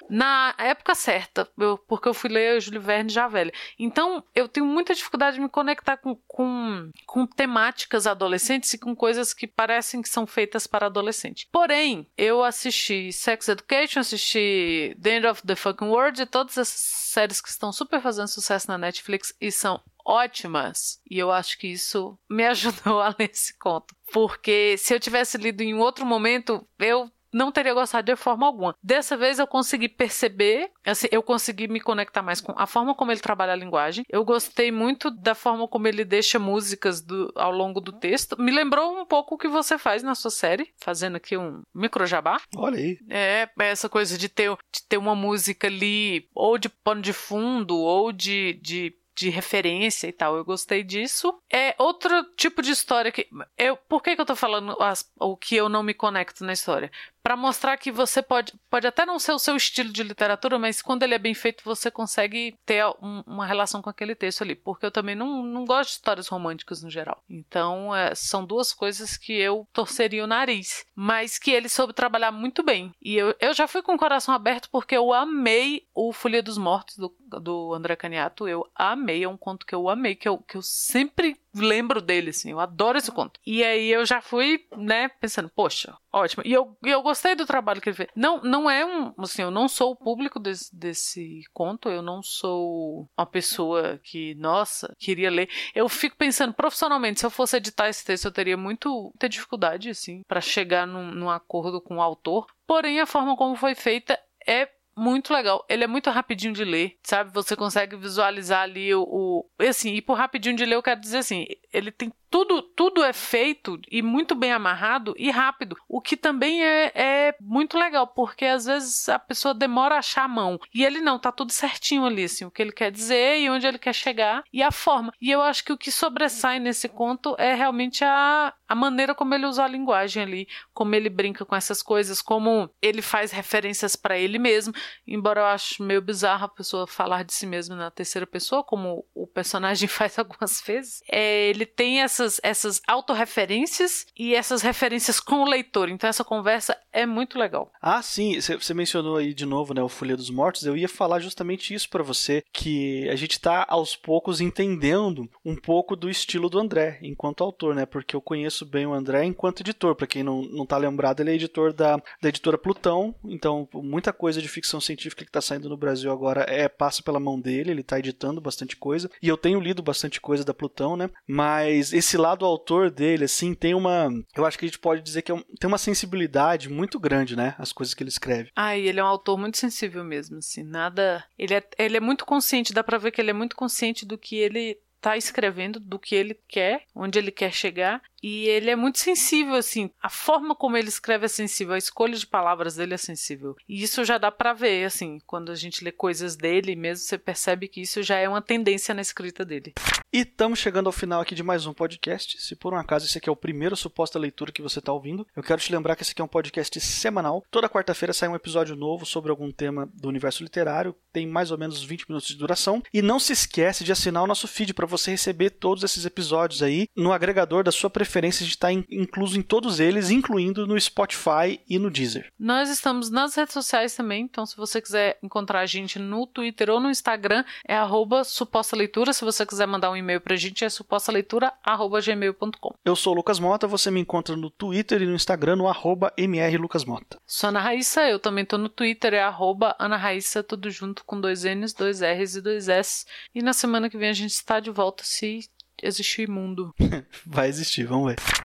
na 0.08 0.54
época 0.58 0.94
certa, 0.94 1.48
eu, 1.58 1.78
porque 1.78 2.08
eu 2.08 2.14
fui 2.14 2.30
ler 2.30 2.60
Júlio 2.60 2.80
Verne 2.80 3.10
já 3.10 3.28
velho. 3.28 3.52
Então, 3.78 4.22
eu 4.34 4.48
tenho 4.48 4.66
muita 4.66 4.94
dificuldade 4.94 5.36
de 5.36 5.42
me 5.42 5.48
conectar 5.48 5.96
com, 5.96 6.16
com, 6.26 6.90
com 7.06 7.26
temáticas 7.26 8.06
adolescentes 8.06 8.72
e 8.72 8.78
com 8.78 8.94
coisas 8.94 9.32
que 9.32 9.46
parecem 9.46 10.02
que 10.02 10.08
são 10.08 10.26
feitas 10.26 10.66
para 10.66 10.86
adolescente. 10.86 11.48
Porém, 11.50 12.08
eu 12.16 12.42
assisti 12.42 13.12
Sex 13.12 13.48
Education, 13.48 14.00
assisti 14.00 14.96
The 15.00 15.16
End 15.16 15.26
of 15.26 15.42
the 15.46 15.56
Fucking 15.56 15.88
World 15.88 16.22
e 16.22 16.26
todas 16.26 16.58
essas 16.58 16.80
séries 16.80 17.40
que 17.40 17.48
estão 17.48 17.72
super 17.72 18.00
fazendo 18.00 18.28
sucesso 18.28 18.68
na 18.68 18.78
Netflix 18.78 19.34
e 19.40 19.50
são 19.50 19.80
ótimas. 20.04 21.00
E 21.10 21.18
eu 21.18 21.32
acho 21.32 21.58
que 21.58 21.66
isso 21.66 22.18
me 22.30 22.44
ajudou 22.46 23.00
a 23.00 23.08
ler 23.18 23.30
esse 23.32 23.58
conto. 23.58 23.94
Porque 24.12 24.76
se 24.78 24.94
eu 24.94 25.00
tivesse 25.00 25.36
lido 25.36 25.62
em 25.62 25.74
outro 25.74 26.06
momento, 26.06 26.66
eu 26.78 27.10
não 27.36 27.52
teria 27.52 27.74
gostado 27.74 28.06
de 28.06 28.16
forma 28.16 28.46
alguma. 28.46 28.74
Dessa 28.82 29.16
vez 29.16 29.38
eu 29.38 29.46
consegui 29.46 29.88
perceber, 29.88 30.70
assim, 30.84 31.06
eu 31.12 31.22
consegui 31.22 31.68
me 31.68 31.80
conectar 31.80 32.22
mais 32.22 32.40
com 32.40 32.54
a 32.56 32.66
forma 32.66 32.94
como 32.94 33.12
ele 33.12 33.20
trabalha 33.20 33.52
a 33.52 33.56
linguagem. 33.56 34.04
Eu 34.08 34.24
gostei 34.24 34.72
muito 34.72 35.10
da 35.10 35.34
forma 35.34 35.68
como 35.68 35.86
ele 35.86 36.04
deixa 36.04 36.38
músicas 36.38 37.02
do, 37.02 37.30
ao 37.36 37.52
longo 37.52 37.78
do 37.78 37.92
texto. 37.92 38.40
Me 38.40 38.50
lembrou 38.50 38.98
um 38.98 39.04
pouco 39.04 39.34
o 39.34 39.38
que 39.38 39.48
você 39.48 39.76
faz 39.76 40.02
na 40.02 40.14
sua 40.14 40.30
série, 40.30 40.72
fazendo 40.78 41.16
aqui 41.16 41.36
um 41.36 41.62
micro 41.74 42.06
jabá. 42.06 42.40
Olha 42.56 42.78
aí. 42.78 42.98
É, 43.10 43.48
essa 43.58 43.88
coisa 43.88 44.16
de 44.16 44.30
ter, 44.30 44.50
de 44.72 44.82
ter 44.88 44.96
uma 44.96 45.14
música 45.14 45.66
ali, 45.66 46.26
ou 46.34 46.56
de 46.56 46.70
pano 46.70 47.02
de 47.02 47.12
fundo, 47.12 47.76
ou 47.76 48.12
de, 48.12 48.54
de 48.62 48.94
de 49.16 49.30
referência 49.30 50.06
e 50.06 50.12
tal. 50.12 50.36
Eu 50.36 50.44
gostei 50.44 50.84
disso. 50.84 51.34
É 51.50 51.74
outro 51.78 52.22
tipo 52.36 52.60
de 52.60 52.70
história 52.70 53.10
que. 53.10 53.26
Eu, 53.56 53.76
por 53.76 54.02
que, 54.02 54.14
que 54.14 54.20
eu 54.20 54.26
tô 54.26 54.36
falando 54.36 54.76
as, 54.80 55.10
o 55.18 55.36
que 55.36 55.56
eu 55.56 55.68
não 55.68 55.82
me 55.82 55.94
conecto 55.94 56.44
na 56.44 56.52
história? 56.52 56.92
Para 57.26 57.36
mostrar 57.36 57.76
que 57.76 57.90
você 57.90 58.22
pode, 58.22 58.52
pode 58.70 58.86
até 58.86 59.04
não 59.04 59.18
ser 59.18 59.32
o 59.32 59.38
seu 59.40 59.56
estilo 59.56 59.90
de 59.90 60.04
literatura, 60.04 60.60
mas 60.60 60.80
quando 60.80 61.02
ele 61.02 61.12
é 61.12 61.18
bem 61.18 61.34
feito, 61.34 61.64
você 61.64 61.90
consegue 61.90 62.56
ter 62.64 62.86
um, 63.02 63.20
uma 63.26 63.44
relação 63.44 63.82
com 63.82 63.90
aquele 63.90 64.14
texto 64.14 64.42
ali. 64.42 64.54
Porque 64.54 64.86
eu 64.86 64.92
também 64.92 65.16
não, 65.16 65.42
não 65.42 65.64
gosto 65.64 65.88
de 65.88 65.94
histórias 65.96 66.28
românticas 66.28 66.84
no 66.84 66.88
geral. 66.88 67.20
Então, 67.28 67.92
é, 67.92 68.14
são 68.14 68.46
duas 68.46 68.72
coisas 68.72 69.16
que 69.16 69.32
eu 69.32 69.66
torceria 69.72 70.22
o 70.22 70.28
nariz. 70.28 70.86
Mas 70.94 71.36
que 71.36 71.50
ele 71.50 71.68
soube 71.68 71.92
trabalhar 71.92 72.30
muito 72.30 72.62
bem. 72.62 72.92
E 73.02 73.16
eu, 73.16 73.34
eu 73.40 73.52
já 73.52 73.66
fui 73.66 73.82
com 73.82 73.94
o 73.94 73.98
coração 73.98 74.32
aberto 74.32 74.70
porque 74.70 74.96
eu 74.96 75.12
amei 75.12 75.84
o 75.92 76.12
Folia 76.12 76.44
dos 76.44 76.56
Mortos 76.56 76.96
do, 76.96 77.12
do 77.40 77.74
André 77.74 77.96
Caniato. 77.96 78.46
Eu 78.46 78.64
amei, 78.72 79.24
é 79.24 79.28
um 79.28 79.36
conto 79.36 79.66
que 79.66 79.74
eu 79.74 79.88
amei, 79.88 80.14
que 80.14 80.28
eu, 80.28 80.38
que 80.38 80.56
eu 80.56 80.62
sempre 80.62 81.36
lembro 81.56 82.00
dele, 82.00 82.30
assim, 82.30 82.50
eu 82.50 82.60
adoro 82.60 82.98
esse 82.98 83.10
conto. 83.10 83.40
E 83.46 83.64
aí 83.64 83.90
eu 83.90 84.04
já 84.04 84.20
fui, 84.20 84.66
né, 84.76 85.08
pensando, 85.08 85.48
poxa, 85.48 85.96
ótimo. 86.12 86.42
E 86.46 86.52
eu, 86.52 86.76
eu 86.82 87.02
gostei 87.02 87.34
do 87.34 87.46
trabalho 87.46 87.80
que 87.80 87.88
ele 87.88 87.96
fez. 87.96 88.08
Não, 88.14 88.40
não 88.42 88.70
é 88.70 88.84
um, 88.84 89.12
assim, 89.18 89.42
eu 89.42 89.50
não 89.50 89.68
sou 89.68 89.92
o 89.92 89.96
público 89.96 90.38
desse, 90.38 90.74
desse 90.74 91.42
conto, 91.52 91.88
eu 91.88 92.02
não 92.02 92.22
sou 92.22 93.08
uma 93.16 93.26
pessoa 93.26 93.98
que, 94.02 94.34
nossa, 94.36 94.94
queria 94.98 95.30
ler. 95.30 95.48
Eu 95.74 95.88
fico 95.88 96.16
pensando, 96.16 96.54
profissionalmente, 96.54 97.20
se 97.20 97.26
eu 97.26 97.30
fosse 97.30 97.56
editar 97.56 97.88
esse 97.88 98.04
texto, 98.04 98.26
eu 98.26 98.32
teria 98.32 98.56
muito, 98.56 98.88
muita 98.88 99.28
dificuldade, 99.28 99.90
assim, 99.90 100.22
para 100.26 100.40
chegar 100.40 100.86
num, 100.86 101.10
num 101.10 101.30
acordo 101.30 101.80
com 101.80 101.96
o 101.96 102.02
autor. 102.02 102.46
Porém, 102.66 103.00
a 103.00 103.06
forma 103.06 103.36
como 103.36 103.56
foi 103.56 103.74
feita 103.74 104.18
é 104.46 104.68
muito 104.96 105.32
legal. 105.32 105.64
Ele 105.68 105.84
é 105.84 105.86
muito 105.86 106.10
rapidinho 106.10 106.54
de 106.54 106.64
ler, 106.64 106.98
sabe? 107.02 107.30
Você 107.32 107.54
consegue 107.54 107.96
visualizar 107.96 108.62
ali 108.62 108.94
o. 108.94 109.02
o 109.02 109.44
assim, 109.62 109.94
e 109.94 110.00
por 110.00 110.16
rapidinho 110.16 110.56
de 110.56 110.64
ler, 110.64 110.76
eu 110.76 110.82
quero 110.82 111.00
dizer 111.00 111.18
assim: 111.18 111.46
ele 111.72 111.92
tem 111.92 112.10
tudo, 112.30 112.62
tudo 112.62 113.02
é 113.02 113.12
feito 113.12 113.80
e 113.90 114.02
muito 114.02 114.34
bem 114.34 114.52
amarrado 114.52 115.14
e 115.16 115.30
rápido, 115.30 115.76
o 115.88 116.00
que 116.00 116.16
também 116.16 116.62
é, 116.62 116.92
é 116.94 117.34
muito 117.40 117.78
legal, 117.78 118.06
porque 118.06 118.44
às 118.44 118.64
vezes 118.66 119.08
a 119.08 119.18
pessoa 119.18 119.54
demora 119.54 119.96
a 119.96 119.98
achar 119.98 120.24
a 120.24 120.28
mão 120.28 120.58
e 120.74 120.84
ele 120.84 121.00
não, 121.00 121.18
tá 121.18 121.30
tudo 121.30 121.52
certinho 121.52 122.04
ali, 122.04 122.24
assim, 122.24 122.44
o 122.44 122.50
que 122.50 122.62
ele 122.62 122.72
quer 122.72 122.90
dizer 122.90 123.38
e 123.38 123.50
onde 123.50 123.66
ele 123.66 123.78
quer 123.78 123.94
chegar 123.94 124.42
e 124.52 124.62
a 124.62 124.70
forma. 124.70 125.12
E 125.20 125.30
eu 125.30 125.40
acho 125.42 125.64
que 125.64 125.72
o 125.72 125.78
que 125.78 125.90
sobressai 125.90 126.58
nesse 126.58 126.88
conto 126.88 127.34
é 127.38 127.54
realmente 127.54 128.04
a, 128.04 128.52
a 128.68 128.74
maneira 128.74 129.14
como 129.14 129.34
ele 129.34 129.46
usa 129.46 129.64
a 129.64 129.68
linguagem 129.68 130.22
ali, 130.22 130.48
como 130.72 130.94
ele 130.94 131.08
brinca 131.08 131.44
com 131.44 131.54
essas 131.54 131.82
coisas, 131.82 132.20
como 132.20 132.70
ele 132.82 133.02
faz 133.02 133.30
referências 133.30 133.96
para 133.96 134.18
ele 134.18 134.38
mesmo, 134.38 134.74
embora 135.06 135.40
eu 135.40 135.46
acho 135.46 135.82
meio 135.82 136.02
bizarro 136.02 136.44
a 136.46 136.48
pessoa 136.48 136.86
falar 136.86 137.24
de 137.24 137.32
si 137.32 137.46
mesmo 137.46 137.76
na 137.76 137.90
terceira 137.90 138.26
pessoa, 138.26 138.64
como 138.64 139.04
o 139.14 139.26
personagem 139.26 139.88
faz 139.88 140.18
algumas 140.18 140.60
vezes. 140.60 141.02
É, 141.10 141.48
ele 141.48 141.66
tem 141.66 142.02
essa 142.02 142.15
essas, 142.16 142.40
essas 142.42 142.82
autorreferências 142.86 144.06
e 144.16 144.34
essas 144.34 144.62
referências 144.62 145.20
com 145.20 145.42
o 145.42 145.48
leitor. 145.48 145.88
Então 145.88 146.08
essa 146.08 146.24
conversa 146.24 146.76
é 146.92 147.04
muito 147.04 147.38
legal. 147.38 147.70
Ah, 147.80 148.02
sim. 148.02 148.40
Você 148.40 148.74
mencionou 148.74 149.16
aí 149.16 149.34
de 149.34 149.44
novo, 149.44 149.74
né, 149.74 149.82
o 149.82 149.88
Folha 149.88 150.16
dos 150.16 150.30
Mortos. 150.30 150.64
Eu 150.64 150.76
ia 150.76 150.88
falar 150.88 151.20
justamente 151.20 151.74
isso 151.74 151.88
para 151.90 152.02
você, 152.02 152.42
que 152.52 153.08
a 153.08 153.16
gente 153.16 153.32
está 153.32 153.66
aos 153.68 153.94
poucos 153.94 154.40
entendendo 154.40 155.28
um 155.44 155.54
pouco 155.54 155.94
do 155.94 156.08
estilo 156.08 156.48
do 156.48 156.58
André 156.58 156.98
enquanto 157.02 157.44
autor, 157.44 157.74
né? 157.74 157.84
Porque 157.84 158.16
eu 158.16 158.20
conheço 158.20 158.64
bem 158.64 158.86
o 158.86 158.94
André 158.94 159.24
enquanto 159.24 159.60
editor. 159.60 159.94
Para 159.94 160.06
quem 160.06 160.22
não, 160.22 160.42
não 160.42 160.66
tá 160.66 160.76
lembrado, 160.76 161.20
ele 161.20 161.30
é 161.30 161.34
editor 161.34 161.72
da, 161.72 161.96
da 162.20 162.28
editora 162.28 162.56
Plutão. 162.56 163.14
Então, 163.24 163.68
muita 163.74 164.12
coisa 164.12 164.40
de 164.40 164.48
ficção 164.48 164.80
científica 164.80 165.24
que 165.24 165.30
está 165.30 165.40
saindo 165.40 165.68
no 165.68 165.76
Brasil 165.76 166.10
agora 166.10 166.46
é 166.48 166.68
passa 166.68 167.02
pela 167.02 167.20
mão 167.20 167.38
dele. 167.38 167.70
Ele 167.70 167.80
está 167.80 167.98
editando 167.98 168.40
bastante 168.40 168.76
coisa. 168.76 169.10
E 169.20 169.28
eu 169.28 169.36
tenho 169.36 169.60
lido 169.60 169.82
bastante 169.82 170.20
coisa 170.20 170.44
da 170.44 170.54
Plutão, 170.54 170.96
né? 170.96 171.10
Mas 171.26 171.92
esse 171.92 172.05
esse 172.06 172.16
lado 172.16 172.44
autor 172.44 172.90
dele, 172.90 173.24
assim, 173.24 173.52
tem 173.52 173.74
uma. 173.74 174.08
Eu 174.34 174.46
acho 174.46 174.58
que 174.58 174.64
a 174.64 174.68
gente 174.68 174.78
pode 174.78 175.02
dizer 175.02 175.22
que 175.22 175.32
é 175.32 175.34
um, 175.34 175.42
tem 175.58 175.66
uma 175.66 175.78
sensibilidade 175.78 176.68
muito 176.68 176.98
grande, 177.00 177.36
né? 177.36 177.54
As 177.58 177.72
coisas 177.72 177.94
que 177.94 178.02
ele 178.02 178.10
escreve. 178.10 178.50
Ah, 178.54 178.76
e 178.76 178.86
ele 178.86 179.00
é 179.00 179.04
um 179.04 179.08
autor 179.08 179.36
muito 179.36 179.58
sensível 179.58 180.04
mesmo, 180.04 180.38
assim. 180.38 180.62
Nada. 180.62 181.24
Ele 181.36 181.54
é, 181.54 181.62
ele 181.78 181.96
é 181.96 182.00
muito 182.00 182.24
consciente, 182.24 182.72
dá 182.72 182.84
pra 182.84 182.98
ver 182.98 183.10
que 183.10 183.20
ele 183.20 183.30
é 183.30 183.34
muito 183.34 183.56
consciente 183.56 184.06
do 184.06 184.16
que 184.16 184.36
ele 184.36 184.78
tá 185.00 185.16
escrevendo, 185.16 185.78
do 185.78 185.98
que 185.98 186.14
ele 186.14 186.36
quer, 186.48 186.84
onde 186.94 187.18
ele 187.18 187.30
quer 187.30 187.52
chegar. 187.52 188.02
E 188.26 188.48
ele 188.48 188.70
é 188.70 188.74
muito 188.74 188.98
sensível, 188.98 189.54
assim. 189.54 189.88
A 190.02 190.10
forma 190.10 190.52
como 190.52 190.76
ele 190.76 190.88
escreve 190.88 191.26
é 191.26 191.28
sensível, 191.28 191.74
a 191.74 191.78
escolha 191.78 192.16
de 192.16 192.26
palavras 192.26 192.74
dele 192.74 192.92
é 192.92 192.96
sensível. 192.96 193.54
E 193.68 193.80
isso 193.80 194.04
já 194.04 194.18
dá 194.18 194.32
para 194.32 194.52
ver, 194.52 194.84
assim, 194.84 195.20
quando 195.24 195.52
a 195.52 195.54
gente 195.54 195.84
lê 195.84 195.92
coisas 195.92 196.34
dele, 196.34 196.74
mesmo 196.74 197.04
você 197.04 197.16
percebe 197.16 197.68
que 197.68 197.80
isso 197.80 198.02
já 198.02 198.16
é 198.16 198.28
uma 198.28 198.42
tendência 198.42 198.92
na 198.92 199.00
escrita 199.00 199.44
dele. 199.44 199.74
E 200.12 200.22
estamos 200.22 200.58
chegando 200.58 200.88
ao 200.88 200.92
final 200.92 201.20
aqui 201.20 201.36
de 201.36 201.42
mais 201.44 201.66
um 201.66 201.72
podcast. 201.72 202.42
Se 202.42 202.56
por 202.56 202.74
um 202.74 202.76
acaso 202.76 203.06
esse 203.06 203.16
aqui 203.16 203.28
é 203.28 203.32
o 203.32 203.36
primeiro 203.36 203.76
suposta 203.76 204.18
leitura 204.18 204.50
que 204.50 204.62
você 204.62 204.80
está 204.80 204.92
ouvindo, 204.92 205.24
eu 205.36 205.42
quero 205.42 205.60
te 205.60 205.70
lembrar 205.70 205.94
que 205.94 206.02
esse 206.02 206.10
aqui 206.10 206.20
é 206.20 206.24
um 206.24 206.28
podcast 206.28 206.80
semanal. 206.80 207.44
Toda 207.48 207.68
quarta-feira 207.68 208.12
sai 208.12 208.28
um 208.28 208.34
episódio 208.34 208.74
novo 208.74 209.06
sobre 209.06 209.30
algum 209.30 209.52
tema 209.52 209.88
do 209.94 210.08
universo 210.08 210.42
literário. 210.42 210.96
Tem 211.12 211.28
mais 211.28 211.52
ou 211.52 211.58
menos 211.58 211.84
20 211.84 212.08
minutos 212.08 212.26
de 212.26 212.36
duração. 212.36 212.82
E 212.92 213.00
não 213.00 213.20
se 213.20 213.32
esquece 213.32 213.84
de 213.84 213.92
assinar 213.92 214.24
o 214.24 214.26
nosso 214.26 214.48
feed 214.48 214.74
para 214.74 214.86
você 214.86 215.12
receber 215.12 215.50
todos 215.50 215.84
esses 215.84 216.04
episódios 216.04 216.60
aí 216.60 216.88
no 216.96 217.12
agregador 217.12 217.62
da 217.62 217.70
sua 217.70 217.88
preferência. 217.88 218.15
A 218.24 218.44
gente 218.44 218.50
está 218.50 218.72
incluso 218.72 219.38
em 219.38 219.42
todos 219.42 219.80
eles, 219.80 220.10
incluindo 220.10 220.66
no 220.66 220.80
Spotify 220.80 221.60
e 221.68 221.78
no 221.78 221.90
Deezer. 221.90 222.32
Nós 222.38 222.70
estamos 222.70 223.10
nas 223.10 223.34
redes 223.34 223.52
sociais 223.52 223.94
também, 223.94 224.22
então 224.22 224.46
se 224.46 224.56
você 224.56 224.80
quiser 224.80 225.18
encontrar 225.22 225.60
a 225.60 225.66
gente 225.66 225.98
no 225.98 226.26
Twitter 226.26 226.70
ou 226.70 226.80
no 226.80 226.90
Instagram, 226.90 227.44
é 227.66 227.76
arroba 227.76 228.24
suposta 228.24 228.76
leitura. 228.76 229.12
Se 229.12 229.24
você 229.24 229.44
quiser 229.44 229.66
mandar 229.66 229.90
um 229.90 229.96
e-mail 229.96 230.20
pra 230.20 230.36
gente 230.36 230.64
é 230.64 230.68
supostaleitura@gmail.com. 230.68 232.74
Eu 232.84 232.96
sou 232.96 233.12
o 233.12 233.16
Lucas 233.16 233.38
Mota, 233.38 233.66
você 233.66 233.90
me 233.90 234.00
encontra 234.00 234.36
no 234.36 234.50
Twitter 234.50 235.02
e 235.02 235.06
no 235.06 235.14
Instagram 235.14 235.56
no 235.56 235.68
arroba 235.68 236.12
mrlucasmota. 236.16 237.18
Sou 237.26 237.48
Ana 237.48 237.60
Raíssa, 237.60 238.08
eu 238.08 238.18
também 238.18 238.44
tô 238.44 238.58
no 238.58 238.68
Twitter, 238.68 239.14
é 239.14 239.22
arroba 239.22 239.74
Ana 239.78 239.96
Raíssa, 239.96 240.42
tudo 240.42 240.70
junto 240.70 241.04
com 241.04 241.20
dois 241.20 241.44
N's, 241.44 241.72
dois 241.72 242.00
R's 242.00 242.36
e 242.36 242.40
dois 242.40 242.68
S. 242.68 243.04
E 243.34 243.42
na 243.42 243.52
semana 243.52 243.90
que 243.90 243.98
vem 243.98 244.08
a 244.08 244.14
gente 244.14 244.32
está 244.32 244.60
de 244.60 244.70
volta 244.70 245.02
se 245.04 245.48
existir 245.82 246.28
mundo. 246.28 246.74
Vai 247.24 247.48
existir, 247.48 247.84
vamos 247.84 248.14
ver. 248.14 248.45